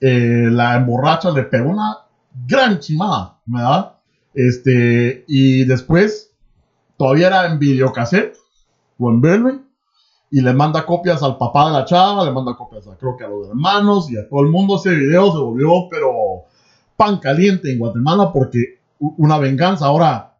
eh, 0.00 0.48
la 0.50 0.76
emborracha, 0.76 1.30
le 1.30 1.42
pegó 1.42 1.68
una 1.70 1.98
gran 2.46 2.78
chimada, 2.78 3.38
¿verdad? 3.44 3.97
Este, 4.34 5.24
y 5.26 5.64
después, 5.64 6.32
todavía 6.96 7.28
era 7.28 7.46
en 7.46 7.58
videocassette, 7.58 8.36
lo 8.98 9.10
envuelve 9.10 9.60
y 10.30 10.40
le 10.40 10.52
manda 10.52 10.84
copias 10.84 11.22
al 11.22 11.38
papá 11.38 11.66
de 11.66 11.72
la 11.72 11.84
chava, 11.84 12.24
le 12.24 12.32
manda 12.32 12.56
copias 12.56 12.86
a, 12.86 12.96
creo 12.96 13.16
que 13.16 13.24
a 13.24 13.28
los 13.28 13.48
hermanos 13.48 14.10
y 14.10 14.18
a 14.18 14.28
todo 14.28 14.42
el 14.42 14.48
mundo. 14.48 14.76
Ese 14.76 14.94
video 14.94 15.32
se 15.32 15.38
volvió, 15.38 15.88
pero 15.90 16.44
pan 16.96 17.18
caliente 17.18 17.72
en 17.72 17.78
Guatemala 17.78 18.30
porque 18.32 18.80
una 18.98 19.38
venganza. 19.38 19.86
Ahora, 19.86 20.36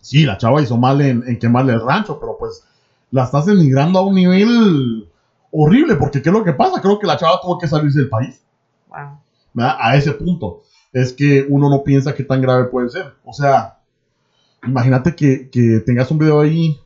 sí, 0.00 0.24
la 0.24 0.38
chava 0.38 0.62
hizo 0.62 0.76
mal 0.76 1.00
en, 1.00 1.22
en 1.26 1.38
quemarle 1.38 1.74
el 1.74 1.84
rancho, 1.84 2.18
pero 2.18 2.36
pues 2.38 2.64
la 3.10 3.24
estás 3.24 3.46
denigrando 3.46 4.00
a 4.00 4.06
un 4.06 4.14
nivel 4.14 5.08
horrible, 5.52 5.96
porque 5.96 6.20
¿qué 6.22 6.28
es 6.28 6.34
lo 6.34 6.44
que 6.44 6.52
pasa? 6.52 6.80
Creo 6.80 6.98
que 6.98 7.06
la 7.06 7.16
chava 7.16 7.40
tuvo 7.40 7.58
que 7.58 7.68
salirse 7.68 8.00
del 8.00 8.08
país. 8.08 8.42
A 9.56 9.96
ese 9.96 10.12
punto. 10.12 10.62
Es 10.92 11.12
que 11.12 11.44
uno 11.48 11.68
no 11.68 11.82
piensa 11.82 12.14
qué 12.14 12.24
tan 12.24 12.40
grave 12.40 12.64
puede 12.64 12.88
ser. 12.88 13.12
O 13.24 13.32
sea, 13.32 13.78
imagínate 14.66 15.14
que, 15.14 15.48
que 15.50 15.80
tengas 15.84 16.10
un 16.10 16.18
video 16.18 16.40
ahí 16.40 16.80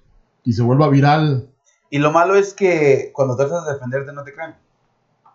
y 0.45 0.53
se 0.53 0.63
vuelva 0.63 0.89
viral. 0.89 1.49
Y 1.91 1.99
lo 1.99 2.11
malo 2.11 2.35
es 2.35 2.55
que 2.55 3.11
cuando 3.13 3.37
tratas 3.37 3.67
de 3.67 3.75
defenderte 3.75 4.13
no 4.13 4.25
te 4.25 4.33
creen. 4.33 4.55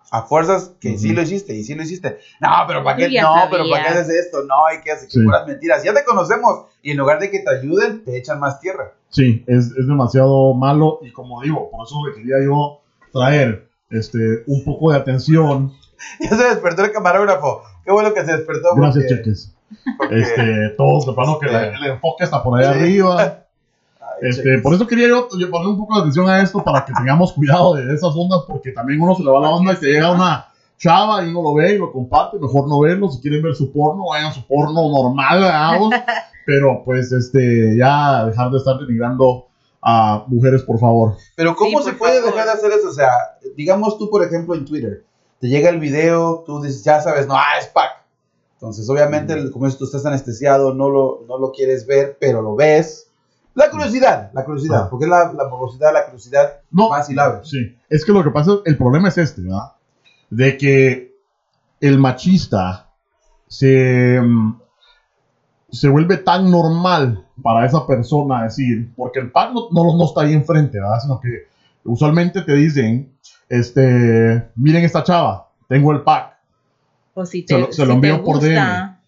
A 0.10 0.22
fuerzas 0.24 0.72
que 0.80 0.98
sí 0.98 1.08
Ujú. 1.08 1.16
lo 1.18 1.22
hiciste 1.22 1.54
y 1.54 1.64
sí 1.66 1.76
lo 1.76 1.84
hiciste. 1.84 2.18
No, 2.40 2.50
pero 2.66 2.82
¿para 2.84 2.96
qué? 2.98 3.10
No, 3.22 3.36
pero 3.52 3.66
¿para 3.70 3.84
qué 3.84 3.90
haces 3.90 4.10
esto? 4.10 4.44
No, 4.46 4.66
hay 4.66 4.80
que 4.82 4.92
hacer 4.92 5.10
Sí. 5.10 5.22
puras 5.22 5.46
mentiras. 5.46 5.84
Ya 5.84 5.94
te 5.94 6.06
conocemos 6.06 6.66
y 6.82 6.92
en 6.92 6.98
lugar 6.98 7.20
de 7.20 7.30
que 7.30 7.40
te 7.40 7.54
ayuden, 7.54 8.04
te 8.06 8.18
echan 8.18 8.40
más 8.40 8.60
tierra. 8.62 8.94
Sí, 9.10 9.44
es, 9.48 9.66
es 9.78 9.88
demasiado 9.88 10.54
malo 10.54 11.00
y 11.02 11.12
como 11.12 11.42
digo, 11.42 11.70
por 11.70 11.86
eso 11.86 11.96
le 12.08 12.14
quería 12.16 12.38
yo 12.44 12.80
traer 13.12 13.68
este, 13.90 14.44
un 14.48 14.64
poco 14.64 14.92
de 14.92 14.98
atención. 14.98 15.74
Ya 16.20 16.30
se 16.30 16.44
despertó 16.44 16.86
el 16.86 16.92
camarógrafo. 16.92 17.64
Qué 17.88 17.94
bueno 17.94 18.14
que 18.14 18.26
se 18.26 18.34
despertó. 18.36 18.76
Gracias, 18.76 19.06
porque- 19.06 19.16
Cheques. 19.24 19.56
porque- 19.98 20.20
Este, 20.20 20.70
todos 20.78 21.06
de 21.06 21.14
plano 21.14 21.40
que 21.40 21.46
la- 21.48 21.68
el 21.70 21.86
enfoque 21.86 22.26
está 22.26 22.44
por 22.44 22.60
allá 22.60 22.74
Sí. 22.74 22.80
arriba. 22.80 23.18
Ay, 23.22 24.08
Este, 24.30 24.44
Cheques. 24.44 24.62
por 24.62 24.74
eso 24.74 24.86
quería 24.86 25.08
yo, 25.08 25.28
yo 25.40 25.50
poner 25.50 25.68
un 25.70 25.78
poco 25.78 25.96
de 25.96 26.02
atención 26.02 26.30
a 26.30 26.42
esto 26.42 26.62
para 26.64 26.84
que 26.84 26.92
tengamos 26.92 27.32
cuidado 27.32 27.76
de 27.76 27.94
esas 27.94 28.14
ondas, 28.14 28.42
porque 28.46 28.72
también 28.74 29.00
uno 29.02 29.16
se 29.16 29.24
le 29.24 29.32
va 29.32 29.40
la 29.40 29.50
onda 29.52 29.72
y 29.72 29.78
te 29.78 29.86
llega 29.88 30.12
una 30.12 30.48
chava 30.78 31.24
y 31.24 31.30
uno 31.30 31.42
lo 31.42 31.54
ve 31.56 31.76
y 31.76 31.78
lo 31.78 31.92
comparte, 31.94 32.38
mejor 32.38 32.68
no 32.68 32.82
verlo, 32.82 33.08
si 33.10 33.22
quieren 33.22 33.42
ver 33.42 33.56
su 33.56 33.72
porno, 33.72 34.08
vayan 34.10 34.28
a 34.32 34.34
su 34.34 34.46
porno 34.46 34.74
normal, 34.92 35.44
hagamos, 35.46 35.90
pero 36.46 36.84
pues 36.84 37.12
este, 37.14 37.76
ya 37.78 38.26
dejar 38.26 38.52
de 38.52 38.58
estar 38.58 38.78
denigrando 38.78 39.46
a 39.82 40.26
mujeres, 40.28 40.64
por 40.64 40.78
favor. 40.80 41.14
Pero 41.36 41.56
¿cómo 41.56 41.80
Sí, 41.80 41.86
se 41.86 41.94
puede 41.94 42.18
favor. 42.20 42.34
dejar 42.34 42.48
de 42.48 42.54
hacer 42.54 42.72
eso? 42.74 42.90
O 42.90 42.94
sea, 42.94 43.10
digamos 43.56 43.98
tú, 43.98 44.10
por 44.10 44.24
ejemplo, 44.24 44.54
en 44.56 44.66
Twitter, 44.66 45.04
te 45.40 45.48
llega 45.48 45.70
el 45.70 45.80
video, 45.80 46.44
tú 46.46 46.62
dices, 46.62 46.84
ya 46.84 47.00
sabes, 47.02 47.28
no, 47.28 47.36
ah, 47.36 47.58
es 47.60 47.68
pack. 47.68 48.04
Entonces, 48.54 48.90
obviamente, 48.90 49.52
como 49.52 49.66
dices, 49.66 49.78
tú 49.78 49.86
estás 49.86 50.06
anestesiado, 50.06 50.74
no 50.74 50.90
lo, 50.90 51.24
no 51.28 51.38
lo 51.38 51.52
quieres 51.52 51.86
ver, 51.86 52.18
pero 52.20 52.42
lo 52.42 52.56
ves. 52.56 53.08
La 53.54 53.70
curiosidad, 53.70 54.32
la 54.34 54.46
curiosidad, 54.46 54.84
Ah. 54.86 54.88
porque 54.90 55.06
es 55.06 55.10
la, 55.12 55.32
la 55.34 55.48
morbosidad, 55.48 55.94
la 55.94 56.06
curiosidad 56.06 56.60
No, 56.72 56.90
más 56.90 57.10
y 57.10 57.14
la 57.16 57.30
ves. 57.30 57.50
Sí, 57.50 57.76
es 57.90 58.04
que 58.06 58.12
lo 58.12 58.24
que 58.24 58.32
pasa, 58.32 58.52
el 58.66 58.78
problema 58.78 59.10
es 59.10 59.18
este, 59.18 59.42
¿verdad? 59.42 59.74
De 60.30 60.58
que 60.58 61.16
el 61.82 62.00
machista 62.00 62.90
se, 63.48 64.20
mm, 64.22 64.60
se 65.72 65.88
vuelve 65.90 66.18
tan 66.18 66.50
normal 66.50 67.26
para 67.44 67.66
esa 67.66 67.86
persona 67.86 68.44
decir, 68.44 68.92
porque 68.96 69.20
el 69.20 69.32
pack 69.32 69.54
no, 69.54 69.68
no, 69.72 69.96
no 69.98 70.06
está 70.06 70.22
ahí 70.22 70.34
enfrente, 70.34 70.80
¿verdad? 70.80 71.00
Sino 71.02 71.20
que 71.20 71.48
usualmente 71.84 72.42
te 72.42 72.54
dicen, 72.54 73.12
este, 73.50 74.50
miren 74.56 74.84
esta 74.84 75.04
chava, 75.04 75.48
tengo 75.68 75.92
el 75.92 76.02
pack. 76.02 76.36
O 77.14 77.26
si 77.26 77.42
Se 77.42 77.46
te, 77.46 77.58
lo- 77.60 77.72
se 77.72 77.86
lo 77.86 77.94
envío 77.94 78.18
te 78.18 78.24
por 78.24 78.36
gusta, 78.40 79.00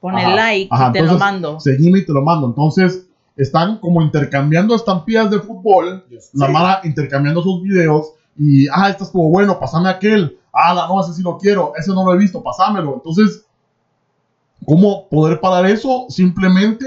pon 0.00 0.18
el 0.18 0.34
like 0.36 0.68
ajá, 0.70 0.88
y 0.88 0.92
te 0.92 1.02
lo 1.02 1.18
mando. 1.18 1.60
Seguime 1.60 1.98
y 2.00 2.04
te 2.06 2.12
lo 2.12 2.22
mando. 2.22 2.46
Entonces, 2.46 3.06
están 3.36 3.78
como 3.78 4.00
intercambiando 4.02 4.74
estampillas 4.74 5.30
de 5.30 5.38
fútbol 5.40 6.04
la 6.32 6.46
Sí. 6.46 6.52
mala 6.52 6.80
intercambiando 6.84 7.42
sus 7.42 7.60
videos 7.62 8.12
y, 8.36 8.66
ah, 8.68 8.88
este 8.88 9.04
estuvo 9.04 9.28
bueno, 9.30 9.58
pasame 9.58 9.88
aquel, 9.88 10.36
ah, 10.52 10.74
la 10.74 10.86
no, 10.86 11.00
ese 11.00 11.12
sí 11.12 11.22
lo 11.22 11.36
quiero, 11.38 11.72
ese 11.76 11.92
no 11.92 12.04
lo 12.04 12.12
he 12.14 12.16
visto, 12.18 12.42
pasámelo. 12.42 12.94
Entonces, 12.94 13.44
¿cómo 14.66 15.08
poder 15.08 15.40
parar 15.40 15.66
eso? 15.66 16.06
Simplemente 16.08 16.84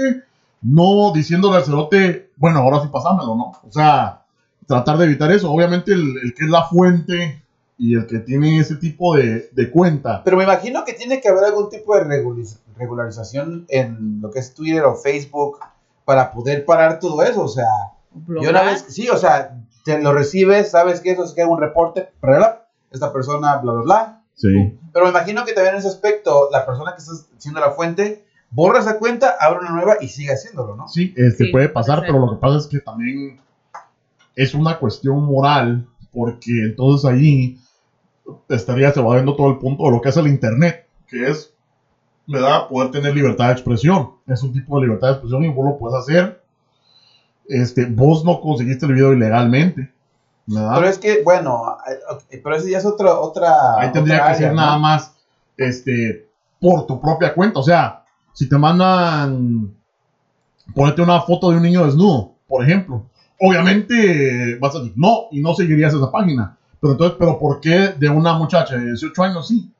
no 0.62 1.12
diciéndole 1.12 1.56
al 1.56 1.64
cerote, 1.64 2.30
bueno, 2.36 2.58
ahora 2.60 2.80
sí 2.80 2.88
pasámelo, 2.88 3.34
¿no? 3.36 3.52
O 3.66 3.70
sea, 3.70 4.22
tratar 4.68 4.96
de 4.98 5.06
evitar 5.06 5.32
eso. 5.32 5.50
Obviamente, 5.50 5.92
el, 5.92 6.14
el 6.22 6.34
que 6.34 6.44
es 6.44 6.50
la 6.50 6.62
fuente 6.68 7.42
y 7.76 7.96
el 7.96 8.06
que 8.06 8.20
tiene 8.20 8.58
ese 8.60 8.76
tipo 8.76 9.16
de, 9.16 9.48
de 9.52 9.70
cuenta. 9.70 10.22
Pero 10.22 10.36
me 10.36 10.44
imagino 10.44 10.84
que 10.84 10.92
tiene 10.92 11.20
que 11.20 11.28
haber 11.28 11.42
algún 11.44 11.68
tipo 11.70 11.96
de 11.96 12.04
regulis- 12.04 12.58
regularización 12.76 13.66
en 13.68 14.20
lo 14.20 14.30
que 14.30 14.38
es 14.38 14.54
Twitter 14.54 14.84
o 14.84 14.94
Facebook 14.94 15.58
para 16.04 16.30
poder 16.30 16.64
parar 16.64 17.00
todo 17.00 17.22
eso. 17.24 17.42
O 17.42 17.48
sea, 17.48 17.66
yo 18.42 18.50
una 18.50 18.62
vez, 18.62 18.84
sí, 18.88 19.08
o 19.08 19.16
sea, 19.16 19.56
te 19.84 20.00
lo 20.00 20.12
recibes, 20.12 20.70
sabes 20.70 21.00
que 21.00 21.10
eso 21.12 21.24
es 21.24 21.32
que 21.32 21.42
hay 21.42 21.48
un 21.48 21.60
reporte. 21.60 22.10
Esta 22.90 23.12
persona, 23.12 23.56
bla, 23.58 23.72
bla, 23.72 23.82
bla. 23.82 24.22
Sí. 24.34 24.78
Pero 24.92 25.04
me 25.06 25.10
imagino 25.10 25.44
que 25.44 25.52
también 25.52 25.74
en 25.74 25.80
ese 25.80 25.88
aspecto, 25.88 26.48
la 26.52 26.64
persona 26.64 26.92
que 26.94 26.98
está 27.02 27.12
siendo 27.38 27.60
la 27.60 27.72
fuente, 27.72 28.24
borra 28.50 28.80
esa 28.80 28.98
cuenta, 28.98 29.34
abre 29.38 29.60
una 29.60 29.70
nueva 29.70 29.96
y 30.00 30.08
sigue 30.08 30.32
haciéndolo, 30.32 30.74
¿no? 30.76 30.88
Sí, 30.88 31.12
este 31.16 31.46
Sí, 31.46 31.52
puede 31.52 31.68
pasar, 31.68 32.00
pero 32.00 32.18
lo 32.18 32.30
que 32.30 32.40
pasa 32.40 32.58
es 32.58 32.66
que 32.66 32.78
también 32.80 33.40
es 34.38 34.54
una 34.54 34.78
cuestión 34.78 35.24
moral, 35.24 35.84
porque 36.12 36.62
entonces 36.62 37.10
ahí 37.10 37.58
estarías 38.48 38.96
evadiendo 38.96 39.34
todo 39.34 39.50
el 39.50 39.58
punto 39.58 39.82
de 39.84 39.90
lo 39.90 40.00
que 40.00 40.10
es 40.10 40.16
el 40.16 40.28
Internet, 40.28 40.86
que 41.08 41.28
es, 41.28 41.52
¿verdad? 42.24 42.68
Poder 42.68 42.92
tener 42.92 43.16
libertad 43.16 43.46
de 43.46 43.52
expresión. 43.54 44.12
Es 44.28 44.44
un 44.44 44.52
tipo 44.52 44.78
de 44.78 44.86
libertad 44.86 45.08
de 45.08 45.12
expresión 45.14 45.44
y 45.44 45.48
vos 45.48 45.64
lo 45.66 45.76
puedes 45.76 45.98
hacer. 45.98 46.40
Este, 47.48 47.86
vos 47.86 48.24
no 48.24 48.40
conseguiste 48.40 48.86
el 48.86 48.94
video 48.94 49.12
ilegalmente, 49.12 49.92
¿verdad? 50.46 50.74
Pero 50.76 50.88
es 50.88 50.98
que, 50.98 51.22
bueno, 51.24 51.76
eh, 52.30 52.40
pero 52.40 52.54
ese 52.54 52.70
ya 52.70 52.78
es 52.78 52.86
otra, 52.86 53.18
otra. 53.18 53.80
Ahí 53.80 53.90
tendría 53.90 54.18
otra 54.18 54.32
que 54.32 54.38
ser 54.38 54.54
nada 54.54 54.78
más 54.78 55.16
este, 55.56 56.28
por 56.60 56.86
tu 56.86 57.00
propia 57.00 57.34
cuenta. 57.34 57.58
O 57.58 57.64
sea, 57.64 58.04
si 58.34 58.48
te 58.48 58.56
mandan, 58.56 59.74
ponete 60.76 61.02
una 61.02 61.22
foto 61.22 61.50
de 61.50 61.56
un 61.56 61.64
niño 61.64 61.84
desnudo, 61.84 62.34
por 62.46 62.62
ejemplo, 62.62 63.04
obviamente 63.40 64.56
vas 64.60 64.74
a 64.74 64.78
decir 64.78 64.92
no 64.96 65.26
y 65.30 65.40
no 65.40 65.54
seguirías 65.54 65.94
esa 65.94 66.10
página. 66.10 66.56
Pero 66.80 66.92
entonces, 66.92 67.16
¿pero 67.18 67.38
por 67.38 67.60
qué 67.60 67.94
de 67.98 68.08
una 68.08 68.34
muchacha 68.34 68.76
de 68.76 68.86
18 68.86 69.22
años 69.22 69.48
sí? 69.48 69.72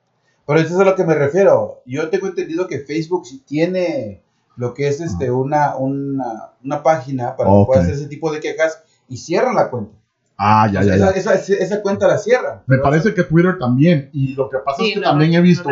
Pero 0.46 0.60
eso 0.60 0.74
es 0.74 0.80
a 0.80 0.84
lo 0.84 0.94
que 0.96 1.04
me 1.04 1.14
refiero. 1.14 1.82
Yo 1.86 2.08
tengo 2.08 2.26
entendido 2.26 2.66
que 2.66 2.80
Facebook 2.80 3.26
sí 3.26 3.42
tiene 3.46 4.22
lo 4.56 4.74
que 4.74 4.88
es 4.88 5.00
este 5.00 5.30
una, 5.30 5.76
una, 5.76 6.50
una 6.64 6.82
página 6.82 7.36
para 7.36 7.50
Ok. 7.50 7.60
que 7.60 7.66
pueda 7.66 7.82
hacer 7.82 7.94
ese 7.94 8.08
tipo 8.08 8.32
de 8.32 8.40
quejas 8.40 8.82
y 9.08 9.16
cierran 9.18 9.54
la 9.54 9.70
cuenta. 9.70 9.92
Ah, 10.36 10.68
ya, 10.72 10.82
ya, 10.82 10.94
esa, 10.94 11.10
ya. 11.12 11.18
esa- 11.18 11.34
esa- 11.34 11.54
esa 11.54 11.82
cuenta 11.82 12.06
la 12.08 12.16
cierran. 12.18 12.62
Me 12.66 12.78
parece 12.78 13.12
que 13.12 13.24
Twitter 13.24 13.56
también. 13.58 14.08
Y 14.12 14.34
lo 14.34 14.48
que 14.48 14.58
pasa 14.58 14.78
Sí, 14.82 14.88
es 14.88 14.94
que 14.94 15.00
lo- 15.00 15.06
también 15.10 15.34
he 15.34 15.40
visto, 15.40 15.68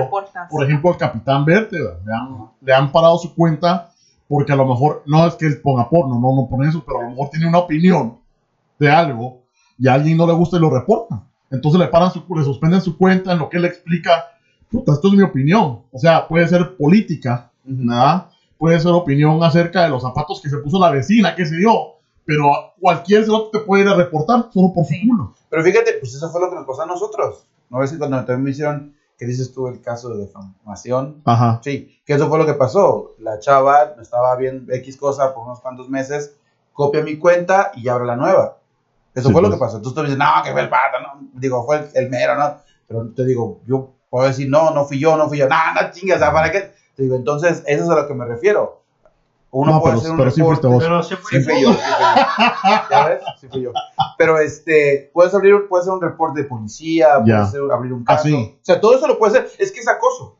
por 0.50 0.64
ejemplo, 0.64 0.90
el 0.92 0.96
Capitán 0.98 1.44
Vértebra. 1.44 1.98
Le 2.04 2.12
han, 2.12 2.50
le 2.60 2.72
han 2.74 2.92
parado 2.92 3.16
su 3.18 3.34
cuenta 3.34 3.90
porque 4.28 4.52
a 4.52 4.56
lo 4.56 4.66
mejor, 4.66 5.02
no 5.06 5.26
es 5.26 5.34
que 5.34 5.46
él 5.46 5.60
ponga 5.60 5.88
porno, 5.88 6.18
no, 6.18 6.34
no 6.34 6.48
pone 6.48 6.68
eso, 6.68 6.82
pero 6.84 7.00
a 7.00 7.02
lo 7.04 7.10
mejor 7.10 7.30
tiene 7.30 7.48
una 7.48 7.58
opinión 7.58 8.18
de 8.78 8.90
algo 8.90 9.42
y 9.78 9.88
a 9.88 9.94
alguien 9.94 10.16
no 10.16 10.26
le 10.26 10.32
gusta 10.32 10.56
y 10.56 10.60
lo 10.60 10.70
reporta. 10.70 11.22
Entonces 11.50 11.80
le 11.80 11.88
paran 11.88 12.10
su, 12.10 12.24
le 12.34 12.44
suspenden 12.44 12.80
su 12.80 12.96
cuenta 12.96 13.32
en 13.32 13.38
lo 13.38 13.48
que 13.48 13.58
él 13.58 13.64
explica, 13.64 14.24
puta, 14.70 14.92
esto 14.92 15.08
es 15.08 15.14
mi 15.14 15.22
opinión. 15.22 15.82
O 15.92 15.98
sea, 15.98 16.26
puede 16.26 16.48
ser 16.48 16.76
política. 16.76 17.50
¿verdad? 17.66 18.28
Puede 18.58 18.80
ser 18.80 18.92
opinión 18.92 19.42
acerca 19.42 19.84
de 19.84 19.90
los 19.90 20.02
zapatos 20.02 20.40
que 20.40 20.48
se 20.48 20.58
puso 20.58 20.78
la 20.78 20.90
vecina, 20.90 21.34
qué 21.34 21.44
sé 21.44 21.60
yo. 21.60 21.96
Pero 22.24 22.74
cualquier 22.80 23.24
cerote 23.24 23.58
te 23.58 23.64
puede 23.64 23.82
ir 23.82 23.88
a 23.88 23.94
reportar 23.94 24.48
solo 24.52 24.72
por 24.72 24.84
su 24.84 24.94
culo. 25.06 25.34
Pero 25.48 25.62
fíjate, 25.62 25.94
pues 26.00 26.14
eso 26.14 26.28
fue 26.30 26.40
lo 26.40 26.50
que 26.50 26.56
nos 26.56 26.66
pasó 26.66 26.82
a 26.82 26.86
nosotros. 26.86 27.46
¿No 27.70 27.78
ves 27.78 27.92
que 27.92 27.98
cuando 27.98 28.16
también 28.18 28.42
me 28.42 28.50
hicieron, 28.50 28.95
que 29.18 29.26
dices 29.26 29.52
tú 29.52 29.68
el 29.68 29.80
caso 29.80 30.10
de 30.10 30.26
defamación? 30.26 31.22
Ajá. 31.24 31.60
Sí, 31.62 32.00
que 32.04 32.14
eso 32.14 32.28
fue 32.28 32.38
lo 32.38 32.46
que 32.46 32.54
pasó. 32.54 33.14
La 33.18 33.38
chava 33.38 33.94
estaba 34.00 34.36
viendo 34.36 34.72
X 34.74 34.96
cosa 34.96 35.34
por 35.34 35.44
unos 35.44 35.60
cuantos 35.60 35.88
meses, 35.88 36.34
copia 36.72 37.02
mi 37.02 37.16
cuenta 37.18 37.70
y 37.74 37.88
abre 37.88 38.06
la 38.06 38.16
nueva. 38.16 38.58
Eso 39.14 39.28
Sí, 39.28 39.32
fue 39.32 39.40
lo 39.42 39.48
pues. 39.48 39.58
que 39.58 39.64
pasó. 39.64 39.76
Entonces 39.78 39.94
tú 39.94 40.02
dices, 40.02 40.18
no, 40.18 40.26
que 40.44 40.52
fue 40.52 40.60
el 40.60 40.68
pata, 40.68 41.00
no. 41.00 41.28
Digo, 41.32 41.64
fue 41.64 41.76
el, 41.78 41.88
el 41.94 42.10
mero, 42.10 42.36
¿no? 42.36 42.56
Pero 42.86 43.08
te 43.14 43.24
digo, 43.24 43.60
yo 43.66 43.92
puedo 44.10 44.26
decir, 44.26 44.48
no, 44.50 44.70
no 44.72 44.84
fui 44.84 44.98
yo, 44.98 45.16
no 45.16 45.28
fui 45.28 45.38
yo. 45.38 45.48
No, 45.48 45.56
no 45.74 45.90
chingas, 45.90 46.20
¿para 46.20 46.50
qué? 46.52 46.72
Te 46.94 47.02
digo, 47.02 47.16
entonces, 47.16 47.62
eso 47.66 47.84
es 47.84 47.88
a 47.90 47.94
lo 47.94 48.06
que 48.06 48.14
me 48.14 48.26
refiero. 48.26 48.82
Uno 49.58 49.72
No, 49.72 49.80
puede 49.80 49.92
pero- 49.94 50.00
hacer 50.00 50.10
un 50.10 50.16
pero 50.18 50.30
sí 50.30 50.40
reporte. 50.40 50.60
fuiste 50.68 50.74
vos. 50.74 50.84
Pero 50.84 51.02
Sí 51.02 51.16
fui 51.16 51.40
yo, 51.40 51.40
sí 51.40 51.50
fui 51.50 51.62
yo. 51.62 51.70
¿Ya 52.90 53.08
ves? 53.08 53.20
Sí 53.40 53.48
fui 53.48 53.62
yo. 53.62 53.72
Pero 54.18 54.38
este, 54.38 55.10
puedes 55.14 55.32
abrir, 55.34 55.66
puedes 55.68 55.84
hacer 55.84 55.94
un 55.94 56.02
reporte 56.02 56.42
de 56.42 56.48
policía, 56.48 57.08
puedes 57.22 57.40
hacer- 57.40 57.60
abrir 57.72 57.92
un 57.94 58.02
Ah, 58.06 58.16
caso. 58.16 58.24
sí. 58.28 58.34
O 58.60 58.64
sea, 58.64 58.80
todo 58.80 58.94
eso 58.96 59.06
lo 59.08 59.18
puedes 59.18 59.36
hacer. 59.36 59.50
Es 59.58 59.72
que 59.72 59.80
es 59.80 59.88
acoso. 59.88 60.36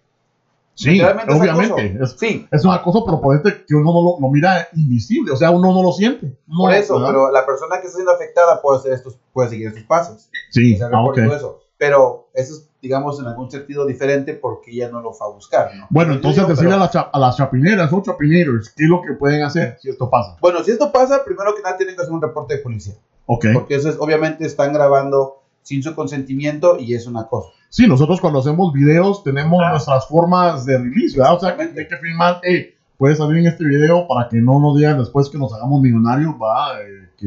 Sí, 0.75 1.01
obviamente. 1.01 1.33
acoso. 1.51 1.77
Es, 1.79 2.17
Sí, 2.19 2.47
es 2.53 2.65
una 2.67 2.83
cosa, 2.83 2.99
pero 3.07 3.19
por 3.23 3.35
este 3.35 3.65
que 3.67 3.75
uno 3.75 3.93
no 3.95 4.03
lo, 4.03 4.21
lo 4.21 4.29
mira 4.31 4.69
invisible. 4.75 5.33
O 5.33 5.37
sea, 5.37 5.51
uno 5.51 5.73
no 5.73 5.83
lo 5.83 5.93
siente. 5.93 6.37
No, 6.47 6.65
por 6.65 6.75
eso, 6.75 6.95
¿verdad? 6.97 7.09
pero 7.09 7.33
la 7.33 7.47
persona 7.47 7.81
que 7.81 7.87
está 7.87 7.97
siendo 7.97 8.13
afectada 8.13 8.61
puede 8.61 8.81
hacer 8.81 8.93
estos, 8.93 9.19
puede 9.33 9.49
seguir 9.49 9.69
estos 9.69 9.85
pasos. 9.85 10.29
Sí, 10.51 10.79
ah, 10.83 10.89
reporte 10.91 11.21
ok. 11.23 11.27
todo 11.29 11.37
eso. 11.37 11.61
Pero 11.79 12.29
eso 12.35 12.53
es, 12.55 12.66
digamos, 12.83 13.19
en 13.21 13.27
algún 13.27 13.51
sentido 13.51 13.87
diferente 13.87 14.35
porque 14.35 14.71
ella 14.71 14.89
no 14.91 15.01
lo 15.01 15.13
fue 15.13 15.27
a 15.27 15.31
buscar, 15.31 15.71
¿no? 15.77 15.87
Bueno, 15.91 16.15
entonces 16.15 16.45
pero- 16.47 16.75
a 16.75 16.77
las, 16.77 16.91
cha- 16.93 17.11
a 17.13 17.19
las 17.19 17.37
chapineras 17.37 17.93
o 17.93 18.03
chapinators 18.03 18.71
qué 18.77 18.85
es 18.85 18.91
lo 18.91 19.03
que 19.03 19.13
pueden 19.15 19.43
hacer 19.43 19.79
si 19.81 19.89
esto 19.89 20.09
pasa. 20.11 20.37
Bueno, 20.41 20.63
si 20.63 20.71
esto 20.73 20.93
pasa, 20.93 21.25
primero 21.25 21.55
que 21.55 21.63
nada 21.63 21.77
tienen 21.77 21.97
que 21.97 22.03
hacer 22.03 22.13
un 22.13 22.23
reporte 22.23 22.57
de 22.57 22.63
policía. 22.63 22.95
Ok. 23.27 23.47
Porque 23.55 23.75
eso 23.77 23.89
es, 23.89 23.97
obviamente, 23.99 24.47
están 24.47 24.73
grabando 24.73 25.43
sin 25.63 25.83
su 25.83 25.95
consentimiento 25.97 26.79
y 26.79 26.95
es 26.95 27.07
una 27.09 27.27
cosa. 27.27 27.49
Sí, 27.71 27.89
nosotros 27.89 28.21
cuando 28.21 28.39
hacemos 28.39 28.73
videos 28.73 29.25
tenemos 29.25 29.61
Ah. 29.65 29.71
nuestras 29.73 30.07
formas 30.07 30.65
de 30.65 30.79
release, 30.79 31.17
¿verdad? 31.19 31.35
O 31.35 31.41
sea, 31.41 31.57
hay 31.59 31.87
que 31.89 31.97
filmar, 31.97 32.41
hey, 32.45 32.75
puede 32.97 33.17
salir 33.17 33.39
en 33.39 33.47
este 33.47 33.65
video 33.65 34.07
para 34.07 34.29
que 34.29 34.37
no 34.37 34.61
nos 34.61 34.77
digan 34.77 34.99
después 34.99 35.29
que 35.29 35.39
nos 35.39 35.53
hagamos 35.53 35.81
millonarios, 35.83 36.35
va, 36.41 36.81
eh, 36.81 37.11
que 37.19 37.27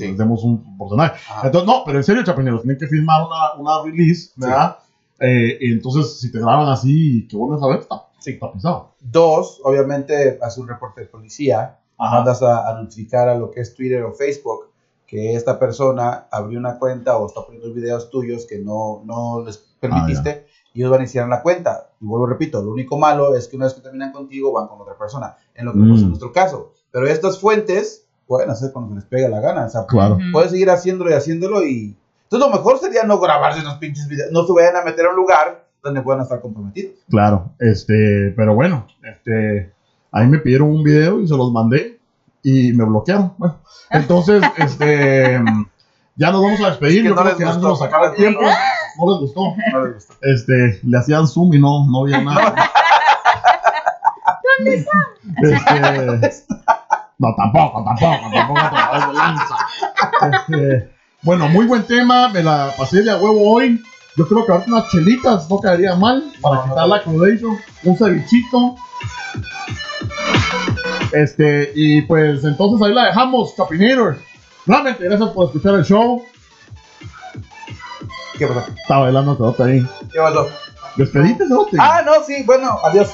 Sí. 0.00 0.08
nos 0.08 0.18
demos 0.18 0.42
un 0.44 0.76
porcentaje. 0.76 1.12
Ajá. 1.28 1.46
Entonces, 1.46 1.66
no, 1.66 1.82
pero 1.84 1.98
en 1.98 2.04
serio, 2.04 2.22
chapineros, 2.24 2.62
tienen 2.62 2.76
que 2.78 2.86
firmar 2.86 3.22
una, 3.22 3.54
una 3.56 3.82
release, 3.82 4.30
¿verdad? 4.36 4.76
Eh, 5.20 5.56
y 5.60 5.72
entonces, 5.72 6.18
si 6.18 6.30
te 6.32 6.38
graban 6.38 6.68
así, 6.68 7.26
que 7.28 7.36
vos 7.36 7.50
no 7.50 7.58
sabes, 7.58 7.80
está, 7.82 8.02
Sí. 8.18 8.30
está 8.32 8.50
pisado. 8.52 8.90
Dos, 9.00 9.60
obviamente, 9.64 10.38
haces 10.42 10.58
un 10.58 10.68
reporte 10.68 11.02
de 11.02 11.06
policía, 11.06 11.76
mandas 11.98 12.42
a, 12.42 12.68
a 12.68 12.74
notificar 12.74 13.28
a 13.28 13.34
lo 13.34 13.50
que 13.50 13.60
es 13.60 13.74
Twitter 13.74 14.02
o 14.02 14.12
Facebook 14.12 14.66
que 15.06 15.34
esta 15.34 15.58
persona 15.58 16.26
abrió 16.30 16.58
una 16.58 16.78
cuenta 16.78 17.16
o 17.18 17.26
está 17.26 17.42
poniendo 17.44 17.72
videos 17.74 18.10
tuyos 18.10 18.46
que 18.46 18.58
no, 18.60 19.02
no 19.04 19.42
les 19.44 19.58
permitiste 19.80 20.46
y 20.72 20.78
ellos 20.80 20.90
van 20.92 21.00
a 21.00 21.02
iniciar 21.02 21.28
la 21.28 21.42
cuenta. 21.42 21.88
Y 22.00 22.04
vuelvo, 22.06 22.26
repito, 22.26 22.62
lo 22.62 22.70
único 22.70 22.96
malo 22.96 23.34
es 23.34 23.48
que 23.48 23.56
una 23.56 23.64
vez 23.66 23.74
que 23.74 23.80
terminan 23.80 24.12
contigo 24.12 24.52
van 24.52 24.68
con 24.68 24.80
otra 24.80 24.96
persona, 24.96 25.34
en 25.54 25.64
lo 25.66 25.72
que 25.72 25.78
Mm. 25.80 25.90
pasa 25.90 26.02
en 26.02 26.08
nuestro 26.10 26.30
caso. 26.32 26.72
Pero 26.92 27.08
estas 27.08 27.40
fuentes 27.40 28.06
pueden 28.30 28.48
hacer 28.48 28.70
cuando 28.72 28.90
se 28.90 28.94
les 29.00 29.04
pegue 29.06 29.28
la 29.28 29.40
gana. 29.40 29.64
O 29.66 29.68
sea, 29.68 29.84
Claro. 29.86 30.14
Ujú. 30.14 30.24
puedes 30.32 30.52
seguir 30.52 30.70
haciéndolo 30.70 31.10
y 31.10 31.14
haciéndolo 31.14 31.66
y... 31.66 31.96
Entonces 32.22 32.48
lo 32.48 32.56
mejor 32.56 32.78
sería 32.78 33.02
no 33.02 33.18
grabarse 33.18 33.60
los 33.62 33.74
pinches 33.78 34.06
videos, 34.06 34.30
no 34.30 34.46
se 34.46 34.52
vayan 34.52 34.76
a 34.76 34.82
meter 34.84 35.04
a 35.06 35.10
un 35.10 35.16
lugar 35.16 35.66
donde 35.82 36.00
puedan 36.00 36.22
estar 36.22 36.40
comprometidos. 36.40 36.94
Claro, 37.10 37.50
este, 37.58 38.32
pero 38.36 38.54
bueno, 38.54 38.86
este, 39.02 39.72
ahí 40.12 40.28
me 40.28 40.38
pidieron 40.38 40.70
un 40.70 40.84
video 40.84 41.20
y 41.20 41.26
se 41.26 41.36
los 41.36 41.50
mandé 41.50 41.98
y 42.44 42.72
me 42.72 42.84
bloquearon. 42.84 43.34
Bueno, 43.36 43.58
entonces, 43.90 44.44
este, 44.58 45.42
ya 46.14 46.30
nos 46.30 46.40
vamos 46.42 46.60
a 46.60 46.68
despedir. 46.68 46.98
Es 46.98 47.02
que 47.02 47.08
Yo 47.08 47.14
no 47.16 47.20
creo 47.22 47.24
les 47.30 47.36
que 47.38 47.44
gustó. 47.46 47.68
nos 47.68 47.82
acaba 47.82 48.06
el 48.10 48.14
tiempo. 48.14 48.40
No 48.42 49.10
les 49.10 49.20
gustó. 49.22 49.40
No 49.72 49.84
les 49.86 49.94
gusta. 49.94 50.14
Este, 50.22 50.80
le 50.84 50.98
hacían 50.98 51.26
zoom 51.26 51.52
y 51.54 51.58
no, 51.58 51.84
no 51.90 52.02
había 52.02 52.20
nada. 52.22 52.54
¿Dónde 54.58 54.74
está? 54.76 54.92
Este, 56.22 56.44
no, 57.20 57.34
tampoco, 57.36 57.84
tampoco, 57.84 58.30
tampoco 58.32 58.60
te 58.70 58.76
la 58.76 58.92
des 58.94 59.06
de 59.06 59.12
lanza. 59.14 59.56
Este, 60.32 60.90
bueno, 61.22 61.48
muy 61.48 61.66
buen 61.66 61.82
tema, 61.86 62.28
me 62.30 62.42
la 62.42 62.72
pasé 62.76 63.02
de 63.02 63.10
a 63.10 63.16
huevo 63.16 63.52
hoy. 63.52 63.80
Yo 64.16 64.26
creo 64.26 64.44
que 64.44 64.52
ahorita 64.52 64.70
unas 64.72 64.88
chelitas 64.90 65.48
no 65.48 65.58
caería 65.58 65.94
mal 65.94 66.24
para 66.40 66.56
No, 66.56 66.62
no, 66.62 66.68
quitar 66.70 66.88
no. 66.88 66.96
la 66.96 67.02
crudation, 67.02 67.58
un 67.84 67.96
cevichito. 67.96 68.74
Este, 71.12 71.72
y 71.74 72.02
pues 72.02 72.42
entonces 72.44 72.86
ahí 72.86 72.94
la 72.94 73.06
dejamos, 73.06 73.54
Chapinators. 73.56 74.18
Realmente, 74.66 75.04
gracias 75.04 75.28
por 75.30 75.46
escuchar 75.46 75.74
el 75.74 75.84
show. 75.84 76.22
¿Qué 78.38 78.46
pasó? 78.46 78.64
Estaba 78.80 79.02
bailando 79.04 79.36
Cerote 79.36 79.62
ahí. 79.62 79.86
¿Qué 80.12 80.18
pasó? 80.18 80.48
Despedite, 80.96 81.46
Cerote. 81.46 81.76
Ah, 81.78 82.02
no, 82.04 82.12
sí, 82.26 82.42
bueno, 82.44 82.78
adiós. 82.82 83.10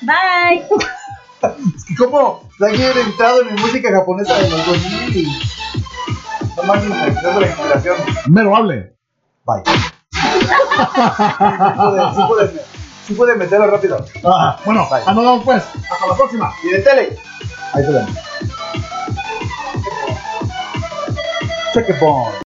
Bye. 0.00 0.64
Es 1.76 1.84
que 1.84 1.94
como 1.96 2.48
está 2.52 2.68
aquí 2.68 2.82
entrado 2.82 3.42
en 3.42 3.54
mi 3.54 3.60
música 3.60 3.90
japonesa 3.90 4.36
de 4.38 4.50
los 4.50 4.66
2000 4.66 5.16
y... 5.16 5.42
No 6.56 6.62
más 6.64 6.84
la 6.84 7.08
inspiración. 7.46 7.96
Mero 8.26 8.56
hable. 8.56 8.94
Bye. 9.46 9.62
Sí 12.14 12.22
pude, 12.28 12.64
sí 13.06 13.14
pude, 13.14 13.36
meterlo 13.36 13.66
rápido. 13.66 14.04
Ah, 14.24 14.58
bueno, 14.64 14.88
Bye. 14.90 15.42
pues. 15.44 15.62
Hasta 15.90 16.06
la 16.06 16.16
próxima. 16.16 16.52
Y 16.64 16.68
de 16.68 16.78
tele. 16.80 17.18
Ahí 17.72 17.84
se 17.84 17.92
ven. 17.92 18.06
Check 21.72 21.88
it 21.88 21.96